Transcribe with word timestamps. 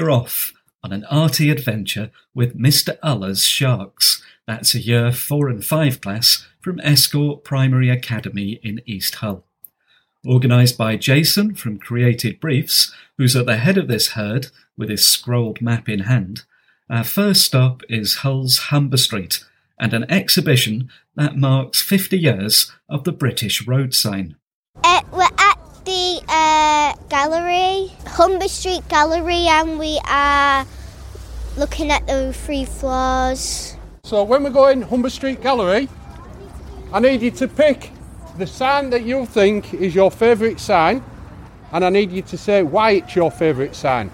We're 0.00 0.10
off 0.10 0.54
on 0.82 0.94
an 0.94 1.04
arty 1.10 1.50
adventure 1.50 2.10
with 2.34 2.58
Mr. 2.58 2.96
Uller's 3.02 3.44
Sharks. 3.44 4.22
That's 4.46 4.74
a 4.74 4.80
year 4.80 5.12
four 5.12 5.50
and 5.50 5.62
five 5.62 6.00
class 6.00 6.46
from 6.58 6.78
Estcourt 6.78 7.44
Primary 7.44 7.90
Academy 7.90 8.58
in 8.62 8.80
East 8.86 9.16
Hull. 9.16 9.44
Organised 10.26 10.78
by 10.78 10.96
Jason 10.96 11.54
from 11.54 11.78
Creative 11.78 12.40
Briefs, 12.40 12.94
who's 13.18 13.36
at 13.36 13.44
the 13.44 13.58
head 13.58 13.76
of 13.76 13.88
this 13.88 14.12
herd 14.12 14.46
with 14.74 14.88
his 14.88 15.06
scrolled 15.06 15.60
map 15.60 15.86
in 15.86 16.00
hand, 16.00 16.44
our 16.88 17.04
first 17.04 17.44
stop 17.44 17.82
is 17.90 18.16
Hull's 18.16 18.56
Humber 18.70 18.96
Street 18.96 19.44
and 19.78 19.92
an 19.92 20.10
exhibition 20.10 20.88
that 21.14 21.36
marks 21.36 21.82
50 21.82 22.18
years 22.18 22.72
of 22.88 23.04
the 23.04 23.12
British 23.12 23.66
road 23.66 23.92
sign. 23.92 24.36
The 25.84 26.20
uh, 26.28 26.94
gallery, 27.08 27.92
Humber 28.06 28.48
Street 28.48 28.86
Gallery, 28.88 29.46
and 29.48 29.78
we 29.78 30.00
are 30.06 30.66
looking 31.56 31.90
at 31.90 32.06
the 32.06 32.32
three 32.32 32.64
floors. 32.64 33.76
So 34.04 34.24
when 34.24 34.44
we're 34.44 34.50
going 34.50 34.82
Humber 34.82 35.10
Street 35.10 35.42
Gallery, 35.42 35.88
I 36.92 37.00
need 37.00 37.22
you 37.22 37.30
to 37.32 37.48
pick 37.48 37.90
the 38.38 38.46
sign 38.46 38.90
that 38.90 39.04
you 39.04 39.26
think 39.26 39.74
is 39.74 39.94
your 39.94 40.10
favourite 40.10 40.60
sign, 40.60 41.02
and 41.72 41.84
I 41.84 41.90
need 41.90 42.10
you 42.10 42.22
to 42.22 42.38
say 42.38 42.62
why 42.62 42.92
it's 42.92 43.14
your 43.14 43.30
favourite 43.30 43.74
sign. 43.74 44.10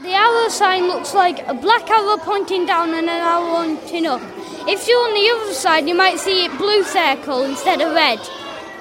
The 0.00 0.12
arrow 0.12 0.48
sign 0.48 0.86
looks 0.88 1.14
like 1.14 1.46
a 1.46 1.54
black 1.54 1.88
arrow 1.90 2.16
pointing 2.18 2.66
down 2.66 2.90
and 2.90 3.08
an 3.08 3.08
arrow 3.08 3.54
pointing 3.56 4.06
up. 4.06 4.22
If 4.68 4.86
you're 4.86 4.98
on 4.98 5.14
the 5.14 5.44
other 5.44 5.54
side, 5.54 5.88
you 5.88 5.94
might 5.94 6.18
see 6.18 6.44
it 6.44 6.56
blue 6.58 6.84
circle 6.84 7.42
instead 7.42 7.80
of 7.80 7.94
red. 7.94 8.20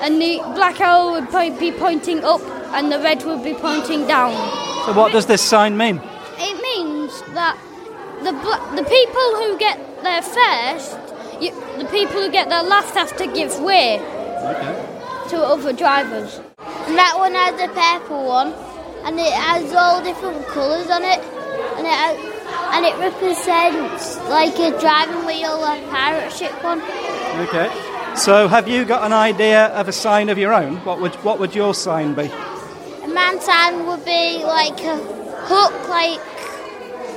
And 0.02 0.22
the 0.22 0.40
black 0.56 0.80
arrow 0.80 1.12
would 1.12 1.30
po- 1.30 1.58
be 1.60 1.72
pointing 1.72 2.24
up 2.24 2.42
and 2.74 2.92
the 2.92 3.00
red 3.00 3.24
would 3.26 3.44
be 3.44 3.54
pointing 3.54 4.08
down. 4.08 4.32
So, 4.86 4.94
what 4.94 5.12
does 5.12 5.26
this 5.26 5.42
sign 5.42 5.76
mean? 5.78 6.02
It 6.38 6.56
means 6.62 7.22
that 7.34 7.58
the, 8.24 8.32
bla- 8.32 8.64
the 8.76 8.84
people 8.84 9.28
who 9.42 9.58
get 9.60 9.78
there 10.04 10.22
first, 10.22 10.98
you, 11.42 11.52
the 11.78 11.86
people 11.92 12.22
who 12.22 12.32
get 12.32 12.50
there 12.50 12.64
last 12.64 12.94
have 12.96 13.16
to 13.18 13.28
give 13.28 13.60
way 13.60 13.98
to 15.30 15.38
other 15.38 15.74
drivers. 15.74 16.40
And 16.88 16.98
that 16.98 17.16
one 17.18 17.34
has 17.34 17.60
a 17.60 17.68
purple 17.68 18.26
one, 18.26 18.54
and 19.04 19.20
it 19.20 19.34
has 19.34 19.74
all 19.74 20.02
different 20.02 20.46
colours 20.48 20.90
on 20.90 21.04
it, 21.04 21.20
and 21.78 21.86
it 21.86 21.94
has, 21.94 22.18
and 22.74 22.86
it 22.86 22.96
represents 22.98 24.18
like 24.30 24.58
a 24.60 24.80
driving 24.80 25.26
wheel, 25.26 25.64
a 25.64 25.86
pirate 25.90 26.32
ship 26.32 26.52
one. 26.64 26.82
Okay. 27.48 27.68
So, 28.20 28.50
have 28.50 28.68
you 28.68 28.84
got 28.84 29.06
an 29.06 29.14
idea 29.14 29.68
of 29.68 29.88
a 29.88 29.94
sign 29.94 30.28
of 30.28 30.38
your 30.38 30.54
own? 30.54 30.76
What 30.84 31.00
would 31.00 31.16
what 31.24 31.40
would 31.40 31.56
your 31.56 31.74
sign 31.74 32.16
be? 32.16 32.26
A 33.04 33.08
man 33.08 33.40
sign 33.40 33.88
would 33.88 34.04
be 34.04 34.44
like 34.44 34.78
a 34.84 34.98
hook, 35.48 35.88
like 35.88 36.20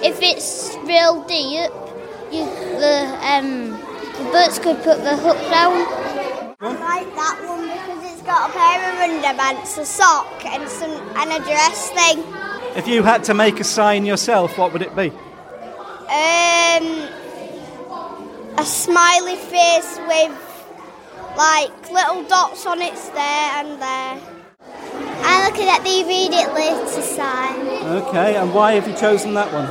if 0.05 0.23
it's 0.23 0.77
real 0.85 1.25
deep, 1.25 1.73
you 2.31 2.45
the 2.79 3.19
um 3.21 3.73
the 3.73 4.31
boats 4.31 4.61
could 4.61 4.77
put 4.85 5.03
the 5.03 5.17
hook 5.17 5.39
down. 5.51 5.83
I 6.61 6.71
like 6.79 7.13
that 7.17 7.37
one 7.49 7.67
because 7.67 8.13
it's 8.13 8.23
got 8.23 8.51
a 8.51 8.53
pair 8.53 8.79
of 8.89 9.11
underpants, 9.11 9.77
a 9.79 9.85
sock, 9.85 10.47
and 10.47 10.69
some 10.69 10.93
and 11.19 11.33
a 11.33 11.45
dress 11.45 11.91
thing. 11.91 12.23
If 12.77 12.87
you 12.87 13.03
had 13.03 13.25
to 13.25 13.35
make 13.35 13.59
a 13.59 13.65
sign 13.65 14.07
yourself, 14.07 14.57
what 14.57 14.73
would 14.73 14.83
it 14.83 14.95
be? 14.95 15.11
Um, 16.09 17.09
a 18.57 18.65
smiley 18.65 19.35
face 19.35 19.99
with 20.07 20.52
like 21.37 21.91
little 21.91 22.23
dots 22.25 22.67
on 22.67 22.81
it 22.83 22.95
there 23.15 23.51
and 23.61 23.81
there. 23.81 24.21
I'm 25.25 25.45
looking 25.51 25.69
at 25.69 25.83
the 25.83 26.05
read 26.07 26.33
it 26.33 26.53
later 26.55 27.03
sign 27.03 27.67
Okay, 28.03 28.37
and 28.37 28.53
why 28.53 28.73
have 28.73 28.87
you 28.89 28.95
chosen 28.95 29.35
that 29.35 29.53
one? 29.53 29.67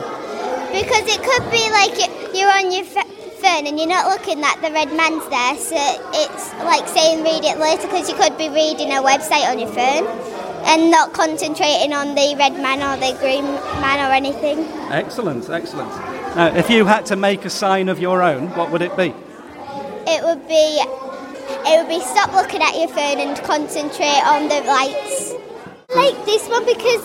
because 0.72 1.04
it 1.06 1.22
could 1.22 1.52
be 1.52 1.70
like 1.72 1.92
you're 2.34 2.50
on 2.50 2.72
your 2.72 2.86
phone 2.86 3.68
and 3.68 3.78
you're 3.78 3.90
not 3.90 4.08
looking 4.08 4.42
at 4.44 4.56
the 4.62 4.72
red 4.72 4.88
man's 4.96 5.28
there, 5.28 5.56
so 5.58 5.76
it's 6.14 6.54
like 6.64 6.88
saying 6.88 7.24
read 7.24 7.44
it 7.44 7.58
later 7.60 7.82
because 7.88 8.08
you 8.10 8.16
could 8.16 8.38
be 8.38 8.48
reading 8.50 8.92
a 8.92 9.02
website 9.02 9.50
on 9.50 9.60
your 9.60 9.68
phone 9.68 10.08
and 10.66 10.90
not 10.90 11.12
concentrating 11.12 11.92
on 11.92 12.16
the 12.16 12.36
red 12.38 12.54
man 12.54 12.80
or 12.82 12.96
the 13.00 13.18
green 13.20 13.44
man 13.82 14.00
or 14.00 14.14
anything. 14.14 14.60
Excellent, 14.92 15.50
excellent. 15.50 15.90
Now, 16.36 16.56
if 16.56 16.70
you 16.70 16.86
had 16.86 17.06
to 17.08 17.16
make 17.18 17.44
a 17.44 17.50
sign 17.50 17.90
of 17.90 18.00
your 18.00 18.22
own, 18.22 18.48
what 18.56 18.72
would 18.72 18.82
it 18.82 18.96
be? 18.96 19.14
It 20.08 20.24
would 20.24 20.48
be 20.48 20.82
it 21.66 21.78
would 21.80 21.90
be 21.90 22.02
stop 22.02 22.34
looking 22.34 22.62
at 22.62 22.76
your 22.76 22.88
phone 22.88 23.20
and 23.20 23.38
concentrate 23.44 24.22
on 24.26 24.48
the 24.48 24.62
lights. 24.68 25.34
I 25.90 26.12
like 26.12 26.26
this 26.26 26.48
one 26.48 26.66
because 26.66 27.04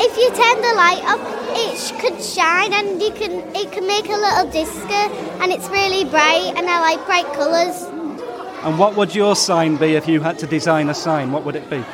if 0.00 0.16
you 0.16 0.28
turn 0.30 0.62
the 0.62 0.74
light 0.74 1.02
up, 1.04 1.20
it 1.56 1.78
sh- 1.78 1.92
could 2.00 2.22
shine 2.22 2.72
and 2.72 3.00
you 3.02 3.12
can 3.12 3.54
it 3.54 3.72
can 3.72 3.86
make 3.86 4.06
a 4.06 4.16
little 4.16 4.50
disco 4.50 5.00
and 5.42 5.52
it's 5.52 5.68
really 5.68 6.04
bright 6.04 6.54
and 6.56 6.68
I 6.68 6.80
like 6.80 7.04
bright 7.06 7.26
colours. 7.34 7.82
And 8.64 8.78
what 8.78 8.96
would 8.96 9.14
your 9.14 9.34
sign 9.34 9.76
be 9.76 9.94
if 9.94 10.06
you 10.06 10.20
had 10.20 10.38
to 10.38 10.46
design 10.46 10.88
a 10.88 10.94
sign? 10.94 11.32
What 11.32 11.44
would 11.44 11.56
it 11.56 11.68
be? 11.68 11.84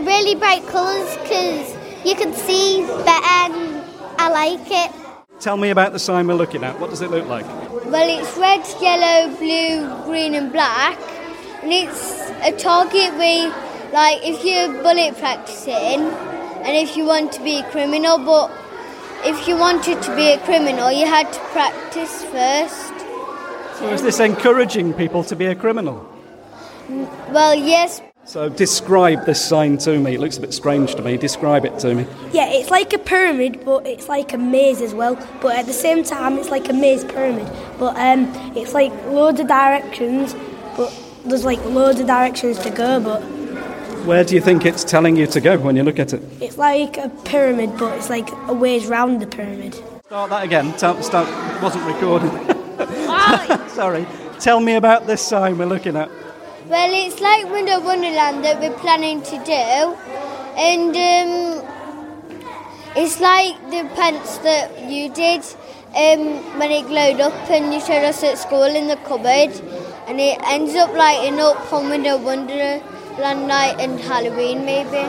Really 0.00 0.34
bright 0.34 0.66
colours 0.68 1.16
because 1.18 1.76
you 2.04 2.14
can 2.14 2.32
see 2.32 2.82
better 3.04 3.54
and 3.54 3.84
I 4.18 4.30
like 4.30 4.70
it. 4.70 4.90
Tell 5.40 5.56
me 5.56 5.70
about 5.70 5.92
the 5.92 5.98
sign 5.98 6.26
we're 6.26 6.34
looking 6.34 6.64
at. 6.64 6.78
What 6.80 6.90
does 6.90 7.02
it 7.02 7.10
look 7.10 7.26
like? 7.28 7.44
Well, 7.86 8.08
it's 8.08 8.36
red, 8.38 8.64
yellow, 8.80 9.36
blue, 9.36 10.04
green, 10.04 10.34
and 10.34 10.50
black. 10.50 10.98
And 11.64 11.72
it's 11.72 12.20
a 12.42 12.52
target 12.52 13.14
where, 13.14 13.48
like, 13.90 14.20
if 14.22 14.44
you're 14.44 14.70
bullet 14.82 15.16
practicing 15.16 16.02
and 16.60 16.76
if 16.76 16.94
you 16.94 17.06
want 17.06 17.32
to 17.32 17.42
be 17.42 17.60
a 17.60 17.70
criminal, 17.70 18.18
but 18.18 18.52
if 19.24 19.48
you 19.48 19.56
wanted 19.56 20.02
to 20.02 20.14
be 20.14 20.32
a 20.32 20.38
criminal, 20.40 20.92
you 20.92 21.06
had 21.06 21.32
to 21.32 21.40
practice 21.56 22.22
first. 22.24 22.92
So, 23.78 23.88
is 23.94 24.02
this 24.02 24.20
encouraging 24.20 24.92
people 24.92 25.24
to 25.24 25.34
be 25.34 25.46
a 25.46 25.54
criminal? 25.54 26.06
Well, 27.30 27.54
yes, 27.54 28.02
So, 28.26 28.50
describe 28.50 29.24
this 29.24 29.42
sign 29.42 29.78
to 29.78 29.98
me. 29.98 30.16
It 30.16 30.20
looks 30.20 30.36
a 30.36 30.42
bit 30.42 30.52
strange 30.52 30.94
to 30.96 31.02
me. 31.02 31.16
Describe 31.16 31.64
it 31.64 31.78
to 31.78 31.94
me. 31.94 32.06
Yeah, 32.32 32.50
it's 32.50 32.70
like 32.70 32.92
a 32.92 32.98
pyramid, 32.98 33.64
but 33.64 33.86
it's 33.86 34.08
like 34.08 34.34
a 34.34 34.38
maze 34.38 34.82
as 34.82 34.92
well. 34.92 35.16
But 35.40 35.56
at 35.56 35.64
the 35.64 35.72
same 35.72 36.04
time, 36.04 36.36
it's 36.38 36.50
like 36.50 36.68
a 36.68 36.74
maze 36.74 37.04
pyramid. 37.04 37.50
But 37.78 37.96
um, 37.96 38.30
it's 38.54 38.74
like 38.74 38.92
loads 39.06 39.40
of 39.40 39.48
directions, 39.48 40.34
but 40.76 40.90
there's 41.24 41.44
like 41.44 41.62
loads 41.64 42.00
of 42.00 42.06
directions 42.06 42.58
to 42.60 42.70
go. 42.70 43.00
But 43.00 43.20
Where 44.04 44.24
do 44.24 44.34
you 44.34 44.40
think 44.40 44.64
it's 44.64 44.84
telling 44.84 45.16
you 45.16 45.26
to 45.28 45.40
go 45.40 45.58
when 45.58 45.76
you 45.76 45.82
look 45.82 45.98
at 45.98 46.12
it? 46.12 46.22
it's 46.40 46.58
like 46.58 46.96
a 46.98 47.08
pyramid, 47.24 47.76
but 47.78 47.96
it's 47.96 48.10
like 48.10 48.28
a 48.48 48.52
ways 48.54 48.86
round 48.86 49.20
the 49.20 49.26
pyramid. 49.26 49.74
Start 50.06 50.30
that 50.30 50.44
again. 50.44 50.72
Tell, 50.76 51.02
start. 51.02 51.28
Wasn't 51.62 51.84
recording. 51.84 52.30
Sorry. 53.68 54.06
Tell 54.38 54.60
me 54.60 54.74
about 54.74 55.06
this 55.06 55.22
sign 55.22 55.58
we're 55.58 55.66
looking 55.66 55.96
at. 55.96 56.10
Well, 56.68 56.90
it's 56.92 57.20
like 57.20 57.50
Window 57.50 57.80
Wonderland 57.80 58.44
that 58.44 58.60
we're 58.60 58.76
planning 58.78 59.22
to 59.22 59.36
do, 59.44 59.96
and 60.56 60.96
um, 60.96 61.68
it's 62.96 63.20
like 63.20 63.54
the 63.70 63.88
pants 63.94 64.38
that 64.38 64.90
you 64.90 65.12
did 65.12 65.42
um, 65.94 66.58
when 66.58 66.70
it 66.70 66.86
glowed 66.86 67.20
up 67.20 67.34
and 67.50 67.72
you 67.72 67.80
showed 67.80 68.04
us 68.04 68.22
at 68.24 68.38
school 68.38 68.64
in 68.64 68.88
the 68.88 68.96
cupboard, 68.96 69.52
and 70.06 70.20
it 70.20 70.38
ends 70.44 70.74
up 70.74 70.92
lighting 70.94 71.40
up 71.40 71.72
on 71.72 71.88
Window 71.88 72.16
Wonderland 72.18 72.82
night 73.48 73.76
and 73.78 73.98
Halloween 74.00 74.64
maybe. 74.64 75.04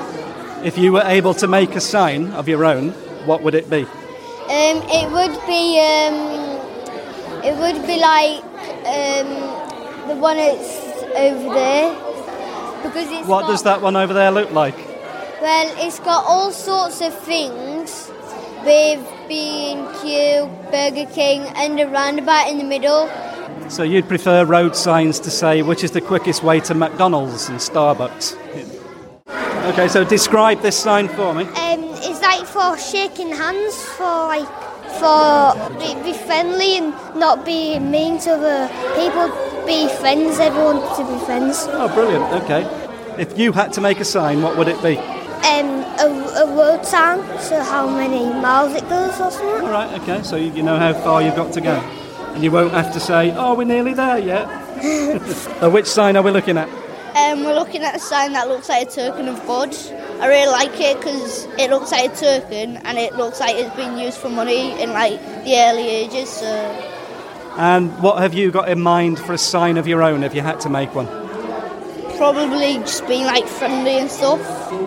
If 0.65 0.77
you 0.77 0.91
were 0.93 1.03
able 1.05 1.33
to 1.35 1.47
make 1.47 1.75
a 1.75 1.81
sign 1.81 2.31
of 2.31 2.47
your 2.47 2.65
own, 2.65 2.91
what 3.27 3.41
would 3.43 3.55
it 3.55 3.69
be? 3.69 3.83
Um, 3.83 4.77
it 4.89 5.11
would 5.11 5.35
be 5.47 5.79
um, 5.79 6.15
it 7.43 7.55
would 7.57 7.85
be 7.87 7.99
like 7.99 8.43
um, 8.85 10.07
the 10.07 10.15
one 10.15 10.37
that's 10.37 10.85
over 11.15 11.53
there 11.53 11.89
because 12.83 13.11
it's 13.11 13.27
What 13.27 13.41
got- 13.41 13.47
does 13.51 13.63
that 13.63 13.81
one 13.81 13.95
over 13.95 14.13
there 14.13 14.31
look 14.31 14.51
like? 14.51 14.75
Well, 15.41 15.73
it's 15.85 15.99
got 15.99 16.23
all 16.25 16.51
sorts 16.51 17.01
of 17.01 17.13
things 17.19 18.09
with 18.63 18.99
B&Q, 19.27 20.49
Burger 20.71 21.05
King 21.13 21.41
and 21.55 21.79
a 21.79 21.87
roundabout 21.87 22.49
in 22.49 22.57
the 22.57 22.63
middle. 22.63 23.07
So 23.69 23.83
you'd 23.83 24.07
prefer 24.07 24.45
road 24.45 24.75
signs 24.75 25.19
to 25.21 25.31
say 25.31 25.61
which 25.61 25.83
is 25.83 25.91
the 25.91 26.01
quickest 26.01 26.43
way 26.43 26.59
to 26.61 26.73
McDonald's 26.73 27.49
and 27.49 27.57
Starbucks? 27.59 28.37
Okay, 29.73 29.87
so 29.87 30.03
describe 30.03 30.61
this 30.61 30.77
sign 30.77 31.07
for 31.07 31.33
me. 31.33 31.43
Um, 31.45 31.83
it's 31.95 32.21
like 32.21 32.45
for 32.45 32.77
shaking 32.77 33.29
hands, 33.29 33.75
for 33.97 34.03
like 34.03 34.47
for 34.99 35.55
be, 36.03 36.13
friendly 36.13 36.77
and 36.77 36.93
not 37.15 37.43
be 37.43 37.79
mean 37.79 38.19
to 38.19 38.29
the 38.29 38.69
people. 38.95 39.27
Be 39.65 39.89
friends. 39.97 40.39
Everyone 40.39 40.77
to 40.95 41.03
be 41.11 41.25
friends. 41.25 41.65
Oh, 41.69 41.91
brilliant. 41.93 42.31
Okay. 42.43 42.61
If 43.17 43.37
you 43.39 43.51
had 43.51 43.73
to 43.73 43.81
make 43.81 43.99
a 43.99 44.05
sign, 44.05 44.43
what 44.43 44.55
would 44.57 44.67
it 44.67 44.81
be? 44.83 44.97
Um, 44.97 45.81
a, 45.99 46.43
a 46.43 46.55
road 46.55 46.85
sign. 46.85 47.19
So 47.39 47.63
how 47.63 47.89
many 47.89 48.25
miles 48.39 48.73
it 48.75 48.87
goes 48.87 49.19
or 49.19 49.31
something. 49.31 49.65
All 49.65 49.71
right, 49.71 50.01
okay, 50.01 50.21
so 50.21 50.35
you 50.35 50.51
you 50.51 50.61
know 50.61 50.77
how 50.77 50.93
far 50.93 51.23
you've 51.23 51.35
got 51.35 51.51
to 51.53 51.61
go. 51.61 52.04
And 52.35 52.43
you 52.43 52.51
won't 52.51 52.73
have 52.73 52.91
to 52.93 52.99
say, 52.99 53.31
oh, 53.31 53.55
we're 53.55 53.63
nearly 53.63 53.93
there 53.93 54.19
yet. 54.19 54.47
Uh, 55.61 55.69
which 55.69 55.87
sign 55.87 56.17
are 56.17 56.21
we 56.21 56.31
looking 56.31 56.57
at? 56.57 56.67
Um, 57.15 57.45
we're 57.45 57.55
looking 57.55 57.81
at 57.81 57.95
a 57.95 57.99
sign 57.99 58.33
that 58.33 58.49
looks 58.49 58.67
like 58.67 58.89
a 58.89 58.91
token 58.91 59.29
of 59.29 59.39
God. 59.47 59.73
I 60.19 60.27
really 60.27 60.51
like 60.51 60.79
it 60.79 60.97
because 60.97 61.45
it 61.57 61.69
looks 61.69 61.93
like 61.93 62.11
a 62.11 62.15
token 62.15 62.77
and 62.77 62.97
it 62.97 63.15
looks 63.15 63.39
like 63.39 63.55
it's 63.55 63.73
been 63.77 63.97
used 63.97 64.17
for 64.17 64.29
money 64.29 64.79
in 64.81 64.89
like 64.91 65.19
the 65.45 65.55
early 65.55 65.87
ages. 65.87 66.29
So 66.29 66.45
And 67.57 67.97
what 68.03 68.21
have 68.21 68.33
you 68.33 68.51
got 68.51 68.67
in 68.67 68.81
mind 68.81 69.17
for 69.17 69.31
a 69.31 69.37
sign 69.37 69.77
of 69.77 69.87
your 69.87 70.03
own 70.03 70.23
if 70.23 70.35
you 70.35 70.41
had 70.41 70.59
to 70.61 70.69
make 70.69 70.93
one? 70.93 71.07
probably 72.17 72.75
just 72.79 73.07
being 73.07 73.25
like 73.25 73.47
friendly 73.47 73.97
and 73.97 74.09
stuff. 74.11 74.41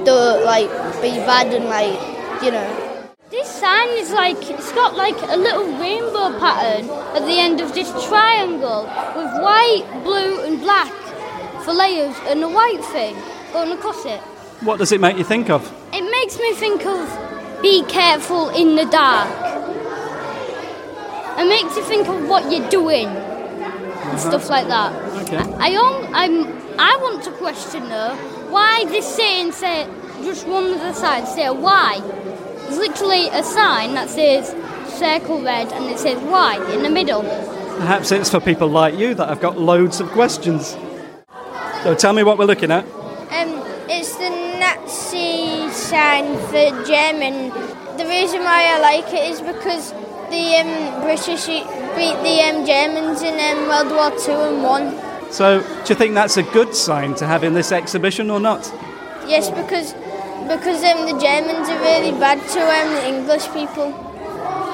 Don't 0.04 0.44
like 0.44 0.68
be 1.02 1.10
bad 1.24 1.52
and 1.54 1.64
like 1.64 2.42
you 2.42 2.50
know. 2.50 2.87
This 3.30 3.46
sign 3.46 3.88
is 3.90 4.10
like, 4.10 4.38
it's 4.48 4.72
got 4.72 4.96
like 4.96 5.16
a 5.20 5.36
little 5.36 5.66
rainbow 5.78 6.38
pattern 6.40 6.88
at 7.14 7.26
the 7.26 7.38
end 7.38 7.60
of 7.60 7.74
this 7.74 7.90
triangle 8.08 8.84
with 8.84 9.42
white, 9.42 9.84
blue, 10.02 10.44
and 10.44 10.58
black 10.60 10.90
for 11.62 11.74
layers 11.74 12.16
and 12.24 12.42
a 12.42 12.48
white 12.48 12.82
thing 12.86 13.14
going 13.52 13.70
across 13.72 14.06
it. 14.06 14.18
What 14.62 14.78
does 14.78 14.92
it 14.92 15.00
make 15.02 15.18
you 15.18 15.24
think 15.24 15.50
of? 15.50 15.62
It 15.92 16.10
makes 16.10 16.38
me 16.38 16.54
think 16.54 16.86
of 16.86 17.60
be 17.60 17.84
careful 17.84 18.48
in 18.48 18.76
the 18.76 18.86
dark. 18.86 19.28
It 21.38 21.48
makes 21.48 21.76
you 21.76 21.84
think 21.84 22.08
of 22.08 22.26
what 22.30 22.50
you're 22.50 22.68
doing 22.70 23.08
and 23.08 23.16
uh-huh. 23.18 24.16
stuff 24.16 24.48
like 24.48 24.68
that. 24.68 24.90
Okay. 25.24 25.36
I 25.58 25.76
on, 25.76 26.14
I'm 26.14 26.80
I 26.80 26.96
want 27.02 27.22
to 27.24 27.30
question 27.32 27.90
though 27.90 28.16
why 28.48 28.86
this 28.86 29.06
saying 29.06 29.52
said 29.52 29.86
just 30.22 30.46
one 30.46 30.66
of 30.66 30.78
the 30.80 30.92
signs 30.92 31.32
say 31.34 31.48
why. 31.50 32.00
There's 32.00 32.78
literally 32.78 33.28
a 33.28 33.42
sign 33.42 33.94
that 33.94 34.08
says 34.08 34.48
circle 34.98 35.42
red 35.42 35.72
and 35.72 35.84
it 35.86 35.98
says 35.98 36.20
why 36.24 36.56
in 36.72 36.82
the 36.82 36.90
middle. 36.90 37.22
Perhaps 37.22 38.10
it's 38.12 38.30
for 38.30 38.40
people 38.40 38.68
like 38.68 38.96
you 38.96 39.14
that 39.14 39.28
have 39.28 39.40
got 39.40 39.58
loads 39.58 40.00
of 40.00 40.08
questions. 40.10 40.76
So 41.84 41.94
tell 41.94 42.12
me 42.12 42.24
what 42.24 42.38
we're 42.38 42.44
looking 42.44 42.70
at. 42.70 42.84
Um, 42.84 43.62
it's 43.88 44.16
the 44.16 44.30
Nazi 44.58 45.70
sign 45.70 46.36
for 46.48 46.84
German. 46.84 47.50
The 47.96 48.04
reason 48.04 48.40
why 48.40 48.74
I 48.74 48.80
like 48.80 49.12
it 49.14 49.30
is 49.30 49.40
because 49.40 49.92
the 50.30 50.56
um, 50.60 51.02
British 51.02 51.46
beat 51.46 52.16
the 52.22 52.42
um, 52.48 52.66
Germans 52.66 53.22
in 53.22 53.38
um, 53.38 53.68
World 53.68 53.90
War 53.90 54.10
Two 54.18 54.32
and 54.32 54.62
won. 54.62 55.32
So, 55.32 55.60
do 55.60 55.88
you 55.88 55.94
think 55.94 56.14
that's 56.14 56.36
a 56.36 56.42
good 56.42 56.74
sign 56.74 57.14
to 57.16 57.26
have 57.26 57.44
in 57.44 57.54
this 57.54 57.70
exhibition 57.72 58.30
or 58.30 58.40
not? 58.40 58.70
Yes, 59.26 59.50
because 59.50 59.94
because 60.48 60.82
um, 60.84 61.06
the 61.06 61.18
Germans 61.20 61.68
are 61.68 61.80
really 61.80 62.12
bad 62.18 62.38
to 62.48 62.60
um, 62.60 62.94
the 62.94 63.06
English 63.06 63.46
people. 63.52 63.92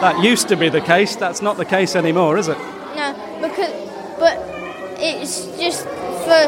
That 0.01 0.23
used 0.23 0.49
to 0.49 0.57
be 0.57 0.69
the 0.69 0.81
case, 0.81 1.17
that's 1.17 1.43
not 1.43 1.57
the 1.57 1.65
case 1.65 1.97
anymore, 1.97 2.37
is 2.39 2.49
it? 2.49 2.59
No, 2.97 3.13
because 3.43 3.73
but 4.19 4.39
it's 4.99 5.47
just 5.59 5.85
for 6.25 6.41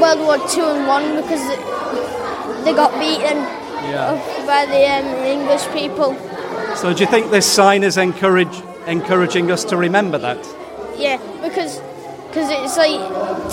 World 0.00 0.20
War 0.20 0.38
Two 0.48 0.64
and 0.64 0.86
one 0.86 1.16
because 1.16 1.44
they 2.64 2.72
got 2.74 2.92
beaten 3.00 3.38
Yeah. 3.90 4.20
by 4.46 4.66
the 4.66 4.82
um, 4.84 5.06
English 5.24 5.66
people. 5.72 6.14
So, 6.76 6.92
do 6.92 7.00
you 7.00 7.06
think 7.10 7.30
this 7.30 7.46
sign 7.50 7.82
is 7.82 7.96
encourage, 7.96 8.54
encouraging 8.86 9.50
us 9.50 9.64
to 9.64 9.76
remember 9.76 10.18
that? 10.18 10.38
Yeah, 10.96 11.18
because 11.42 11.80
because 12.28 12.50
it's 12.50 12.76
like 12.76 13.00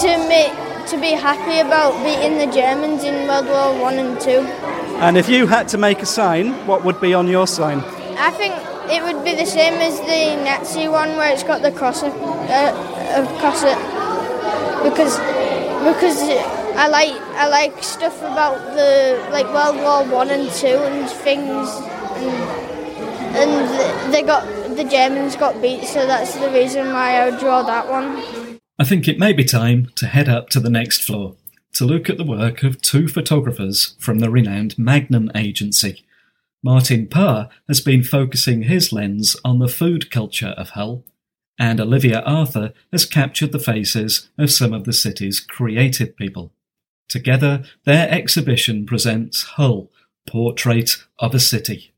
to 0.02 0.28
make 0.28 0.52
to 0.88 0.98
be 1.00 1.12
happy 1.12 1.60
about 1.60 1.94
beating 2.04 2.38
the 2.38 2.48
Germans 2.54 3.04
in 3.04 3.28
World 3.28 3.48
War 3.48 3.82
One 3.82 3.98
and 4.00 4.20
Two. 4.20 4.42
And 5.00 5.18
if 5.18 5.28
you 5.30 5.48
had 5.48 5.68
to 5.70 5.78
make 5.78 6.02
a 6.02 6.06
sign, 6.06 6.54
what 6.68 6.84
would 6.84 7.00
be 7.02 7.14
on 7.14 7.28
your 7.28 7.48
sign? 7.48 7.80
I 8.18 8.32
think 8.32 8.54
it 8.92 9.02
would 9.04 9.24
be 9.24 9.36
the 9.36 9.46
same 9.46 9.74
as 9.74 10.00
the 10.02 10.36
Nazi 10.44 10.88
one 10.88 11.16
where 11.18 11.32
it's 11.32 11.44
got 11.44 11.62
the 11.62 11.72
cross 11.72 12.04
ac- 12.04 12.14
uh, 12.16 13.26
across 13.36 13.64
it 13.64 13.78
because 14.84 15.18
because 15.88 16.20
I 16.76 16.88
like 16.88 17.14
I 17.36 17.48
like 17.48 17.84
stuff 17.84 18.18
about 18.22 18.58
the 18.76 19.26
like 19.32 19.48
World 19.48 19.78
War 19.78 20.04
One 20.20 20.30
and 20.30 20.50
Two 20.52 20.68
and 20.68 21.10
things 21.10 21.70
and 22.20 23.50
and 23.52 24.14
they 24.14 24.22
got 24.22 24.46
the 24.76 24.84
Germans 24.84 25.36
got 25.36 25.62
beat 25.62 25.86
so 25.86 26.06
that's 26.06 26.36
the 26.36 26.50
reason 26.52 26.94
why 26.94 27.18
I 27.22 27.30
would 27.30 27.40
draw 27.40 27.64
that 27.64 27.90
one. 27.90 28.43
I 28.84 28.86
think 28.86 29.08
it 29.08 29.18
may 29.18 29.32
be 29.32 29.46
time 29.46 29.94
to 29.96 30.08
head 30.08 30.28
up 30.28 30.50
to 30.50 30.60
the 30.60 30.70
next 30.70 31.04
floor 31.04 31.38
to 31.76 31.86
look 31.86 32.10
at 32.10 32.18
the 32.18 32.26
work 32.26 32.64
of 32.64 32.82
two 32.82 33.08
photographers 33.08 33.96
from 33.98 34.20
the 34.20 34.30
renowned 34.30 34.78
Magnum 34.78 35.32
Agency. 35.34 36.04
Martin 36.62 37.08
Parr 37.08 37.48
has 37.70 37.80
been 37.80 38.04
focusing 38.04 38.64
his 38.64 38.92
lens 38.92 39.38
on 39.46 39.60
the 39.60 39.70
food 39.70 40.12
culture 40.12 40.54
of 40.58 40.72
Hull, 40.72 41.06
and 41.58 41.80
Olivia 41.80 42.20
Arthur 42.26 42.74
has 42.92 43.06
captured 43.06 43.54
the 43.54 43.58
faces 43.58 44.30
of 44.38 44.52
some 44.52 44.74
of 44.74 44.84
the 44.84 44.92
city's 44.92 45.40
creative 45.40 46.18
people. 46.18 46.52
Together, 47.08 47.64
their 47.86 48.12
exhibition 48.12 48.86
presents 48.86 49.44
Hull, 49.44 49.90
Portrait 50.28 50.98
of 51.20 51.34
a 51.34 51.40
City. 51.40 51.94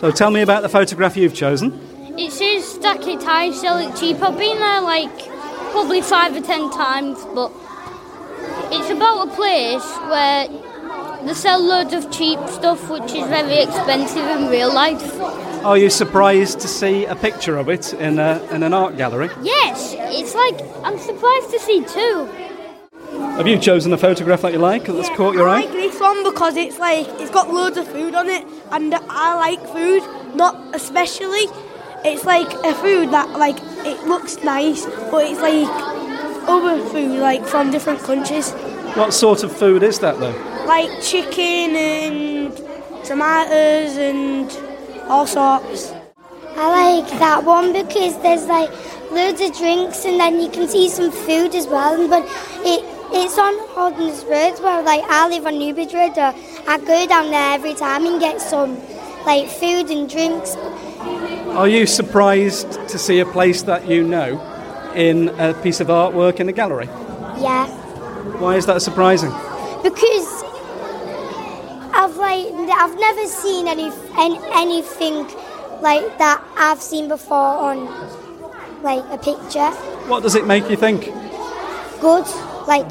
So, 0.00 0.10
tell 0.10 0.30
me 0.30 0.42
about 0.42 0.60
the 0.60 0.68
photograph 0.68 1.16
you've 1.16 1.34
chosen. 1.34 1.72
It 2.18 2.32
says 2.32 2.68
stack 2.70 3.06
it 3.08 3.22
high, 3.22 3.50
sell 3.50 3.78
it 3.78 3.98
cheap. 3.98 4.20
I've 4.20 4.36
been 4.36 4.58
there 4.58 4.82
like 4.82 5.35
probably 5.76 6.00
five 6.00 6.34
or 6.34 6.40
ten 6.40 6.70
times, 6.70 7.22
but 7.34 7.52
it's 8.72 8.88
about 8.88 9.28
a 9.28 9.30
place 9.36 9.86
where 10.08 10.48
they 11.22 11.34
sell 11.34 11.62
loads 11.62 11.92
of 11.92 12.10
cheap 12.10 12.38
stuff 12.48 12.88
which 12.88 13.12
is 13.12 13.26
very 13.28 13.58
expensive 13.58 14.24
in 14.24 14.48
real 14.48 14.72
life. 14.72 15.20
Are 15.66 15.76
you 15.76 15.90
surprised 15.90 16.60
to 16.60 16.68
see 16.68 17.04
a 17.04 17.14
picture 17.14 17.58
of 17.58 17.68
it 17.68 17.92
in, 17.92 18.18
a, 18.18 18.42
in 18.52 18.62
an 18.62 18.72
art 18.72 18.96
gallery? 18.96 19.28
Yes, 19.42 19.94
it's 19.98 20.34
like 20.34 20.58
I'm 20.82 20.98
surprised 20.98 21.50
to 21.50 21.58
see 21.58 21.84
two. 21.84 22.24
Have 23.36 23.46
you 23.46 23.58
chosen 23.58 23.92
a 23.92 23.98
photograph 23.98 24.40
that 24.40 24.54
you 24.54 24.58
like 24.58 24.86
that's 24.86 25.10
caught 25.10 25.34
your 25.34 25.46
I 25.46 25.58
eye? 25.58 25.60
like 25.66 25.72
this 25.72 26.00
one 26.00 26.24
because 26.24 26.56
it's 26.56 26.78
like 26.78 27.06
it's 27.20 27.30
got 27.30 27.52
loads 27.52 27.76
of 27.76 27.86
food 27.86 28.14
on 28.14 28.30
it, 28.30 28.46
and 28.72 28.94
I 28.94 29.34
like 29.34 29.60
food. 29.68 30.02
Not 30.34 30.74
especially. 30.74 31.46
It's 32.04 32.24
like 32.24 32.52
a 32.64 32.74
food 32.74 33.10
that 33.10 33.30
like 33.38 33.58
it 33.84 34.04
looks 34.06 34.42
nice, 34.44 34.84
but 35.10 35.26
it's 35.26 35.40
like 35.40 35.68
other 36.48 36.82
food 36.90 37.18
like 37.20 37.44
from 37.44 37.70
different 37.70 38.00
countries, 38.00 38.52
What 38.94 39.12
sort 39.12 39.42
of 39.42 39.50
food 39.56 39.82
is 39.82 39.98
that 40.00 40.18
though? 40.20 40.34
like 40.66 40.90
chicken 41.02 41.76
and 41.76 42.56
tomatoes 43.04 43.96
and 43.98 44.50
all 45.08 45.26
sorts. 45.26 45.92
I 46.56 47.00
like 47.02 47.10
that 47.18 47.44
one 47.44 47.72
because 47.72 48.16
there's 48.22 48.46
like 48.46 48.70
loads 49.12 49.40
of 49.40 49.56
drinks 49.56 50.04
and 50.04 50.18
then 50.18 50.40
you 50.40 50.48
can 50.50 50.66
see 50.68 50.88
some 50.88 51.10
food 51.10 51.54
as 51.54 51.66
well. 51.66 52.08
But 52.08 52.24
it 52.64 52.84
it's 53.12 53.38
on 53.38 53.54
Holderness 53.74 54.24
Road 54.24 54.58
where 54.62 54.82
like 54.82 55.04
I 55.08 55.28
live 55.28 55.46
on 55.46 55.58
Newbridge 55.58 55.92
Road. 55.94 56.16
Or 56.16 56.34
I 56.68 56.78
go 56.78 57.06
down 57.06 57.30
there 57.30 57.54
every 57.54 57.74
time 57.74 58.06
and 58.06 58.18
get 58.20 58.40
some 58.40 58.76
like 59.24 59.48
food 59.48 59.90
and 59.90 60.08
drinks. 60.08 60.56
Are 61.56 61.68
you 61.68 61.86
surprised 61.86 62.72
to 62.88 62.98
see 62.98 63.20
a 63.20 63.26
place 63.26 63.62
that 63.62 63.88
you 63.88 64.02
know 64.04 64.40
in 64.94 65.28
a 65.40 65.54
piece 65.54 65.80
of 65.80 65.88
artwork 65.88 66.38
in 66.40 66.48
a 66.48 66.52
gallery? 66.52 66.86
Yeah, 67.40 67.66
Why 68.38 68.56
is 68.56 68.66
that 68.66 68.82
surprising? 68.82 69.30
because 69.82 70.42
I've 71.94 72.16
like 72.16 72.46
I've 72.82 72.98
never 72.98 73.26
seen 73.26 73.68
any, 73.68 73.90
any 74.18 74.38
anything 74.52 75.24
like 75.80 76.18
that 76.18 76.42
I've 76.58 76.82
seen 76.82 77.08
before 77.08 77.38
on 77.38 77.86
like 78.82 79.04
a 79.10 79.18
picture. 79.18 79.70
What 80.08 80.22
does 80.22 80.34
it 80.34 80.46
make 80.46 80.68
you 80.68 80.76
think? 80.76 81.04
good. 82.00 82.26
Like 82.66 82.86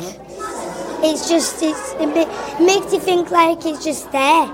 it's 1.03 1.29
just 1.29 1.61
it's 1.61 1.93
it 1.99 2.59
makes 2.59 2.91
you 2.93 2.99
think 2.99 3.29
like 3.29 3.65
it's 3.65 3.83
just 3.83 4.11
there. 4.11 4.47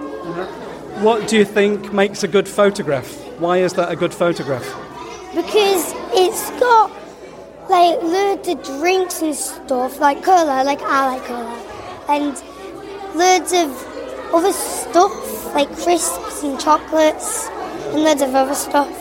What 1.01 1.27
do 1.29 1.37
you 1.37 1.45
think 1.45 1.93
makes 1.93 2.23
a 2.23 2.27
good 2.27 2.47
photograph? 2.47 3.20
Why 3.41 3.57
is 3.57 3.73
that 3.73 3.91
a 3.91 3.95
good 3.95 4.13
photograph? 4.13 4.65
because 5.35 5.93
it's 6.13 6.49
got 6.59 6.91
like 7.69 8.01
loads 8.01 8.47
of 8.49 8.61
drinks 8.63 9.21
and 9.21 9.33
stuff, 9.33 9.99
like 9.99 10.23
cola, 10.23 10.63
like 10.63 10.81
I 10.81 11.15
like 11.15 11.23
cola, 11.23 12.05
and 12.09 12.33
loads 13.15 13.53
of 13.53 14.33
other 14.33 14.51
stuff, 14.51 15.55
like 15.55 15.69
crisps 15.77 16.43
and 16.43 16.59
chocolates, 16.59 17.47
and 17.93 18.03
loads 18.03 18.21
of 18.21 18.35
other 18.35 18.55
stuff. 18.55 18.97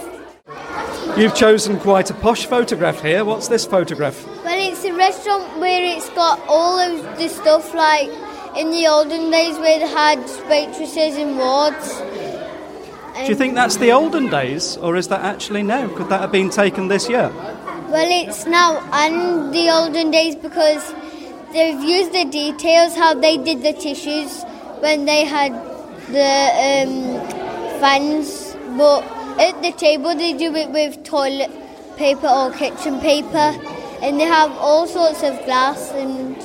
You've 1.16 1.34
chosen 1.34 1.78
quite 1.80 2.10
a 2.10 2.14
posh 2.14 2.46
photograph 2.46 3.02
here. 3.02 3.24
What's 3.24 3.48
this 3.48 3.66
photograph? 3.66 4.24
Well, 4.44 4.72
it's 4.72 4.84
a 4.84 4.92
restaurant 4.92 5.58
where 5.58 5.96
it's 5.96 6.08
got 6.10 6.40
all 6.46 6.78
of 6.78 7.18
the 7.18 7.28
stuff 7.28 7.74
like 7.74 8.08
in 8.56 8.70
the 8.70 8.86
olden 8.86 9.30
days 9.30 9.58
where 9.58 9.80
they 9.80 9.88
had 9.88 10.18
waitresses 10.48 11.16
and 11.16 11.36
wards. 11.36 12.29
Do 13.22 13.26
you 13.26 13.34
think 13.34 13.54
that's 13.54 13.76
the 13.76 13.92
olden 13.92 14.28
days, 14.28 14.76
or 14.78 14.96
is 14.96 15.08
that 15.08 15.20
actually 15.20 15.62
now? 15.62 15.88
Could 15.94 16.08
that 16.08 16.20
have 16.20 16.32
been 16.32 16.48
taken 16.48 16.88
this 16.88 17.08
year? 17.08 17.28
Well, 17.88 18.08
it's 18.08 18.46
now 18.46 18.80
and 18.92 19.52
the 19.52 19.68
olden 19.68 20.10
days 20.10 20.36
because 20.36 20.94
they've 21.52 21.80
used 21.80 22.12
the 22.12 22.24
details 22.24 22.96
how 22.96 23.14
they 23.14 23.36
did 23.36 23.62
the 23.62 23.72
tissues 23.72 24.42
when 24.80 25.04
they 25.04 25.24
had 25.24 25.52
the 26.08 26.32
um, 26.68 27.80
fans, 27.80 28.56
but 28.78 29.02
at 29.38 29.60
the 29.62 29.72
table 29.72 30.14
they 30.14 30.32
do 30.32 30.54
it 30.54 30.70
with 30.70 31.02
toilet 31.04 31.50
paper 31.96 32.26
or 32.28 32.50
kitchen 32.52 33.00
paper, 33.00 33.52
and 34.02 34.18
they 34.18 34.24
have 34.24 34.50
all 34.52 34.86
sorts 34.86 35.22
of 35.22 35.44
glass 35.44 35.90
and 35.92 36.36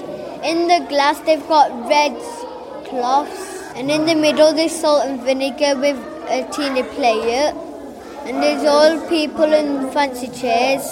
in 0.44 0.68
the 0.68 0.86
glass 0.90 1.20
they've 1.22 1.48
got 1.48 1.72
red 1.88 2.14
cloths, 2.86 3.62
and 3.76 3.90
in 3.90 4.06
the 4.06 4.16
middle 4.16 4.54
there's 4.54 4.76
salt 4.76 5.06
and 5.06 5.22
vinegar 5.22 5.80
with 5.80 5.98
a 6.30 6.48
teeny 6.52 6.84
player, 6.84 7.54
and 8.26 8.42
there's 8.42 8.64
all 8.64 9.08
people 9.08 9.52
in 9.54 9.90
fancy 9.92 10.28
chairs, 10.30 10.86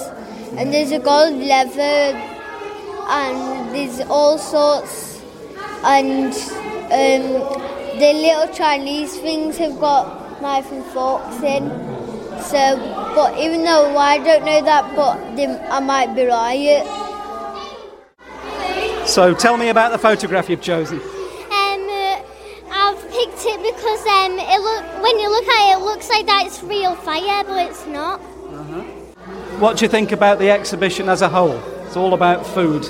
and 0.58 0.74
there's 0.74 0.92
a 0.92 1.00
gold 1.00 1.34
lever. 1.34 2.30
and 3.10 3.76
there's 3.76 4.00
all 4.08 4.38
sorts, 4.38 5.22
and 5.84 6.34
um, 6.92 7.24
the 8.00 8.14
little 8.14 8.48
Chinese 8.54 9.18
things 9.18 9.58
have 9.58 9.80
got 9.80 10.42
knife 10.42 10.72
and 10.72 10.84
forks 10.86 11.42
in. 11.44 11.70
So, 12.42 12.78
but 13.16 13.38
even 13.40 13.64
though 13.64 13.98
I 13.98 14.18
don't 14.18 14.46
know 14.46 14.62
that, 14.64 14.96
but 14.96 15.36
they, 15.36 15.48
I 15.48 15.80
might 15.80 16.16
be 16.16 16.26
right. 16.26 16.84
So 19.06 19.34
tell 19.34 19.58
me 19.58 19.70
about 19.70 19.92
the 19.92 19.98
photograph 19.98 20.50
you've 20.50 20.62
chosen. 20.62 21.02
Picked 23.14 23.46
it 23.46 23.62
because 23.62 24.02
um, 24.08 24.40
it 24.40 24.60
look 24.60 25.04
when 25.04 25.20
you 25.20 25.30
look 25.30 25.48
at 25.48 25.70
it, 25.70 25.78
it 25.78 25.86
looks 25.86 26.10
like 26.10 26.26
that 26.26 26.48
it's 26.48 26.64
real 26.64 26.96
fire, 26.96 27.44
but 27.44 27.70
it's 27.70 27.86
not. 27.86 28.20
What 29.60 29.78
do 29.78 29.86
you 29.86 29.90
think 29.90 30.12
about 30.12 30.40
the 30.40 30.50
exhibition 30.50 31.08
as 31.10 31.22
a 31.22 31.30
whole? 31.30 31.60
It's 31.86 31.96
all 31.96 32.16
about 32.16 32.44
food. 32.44 32.84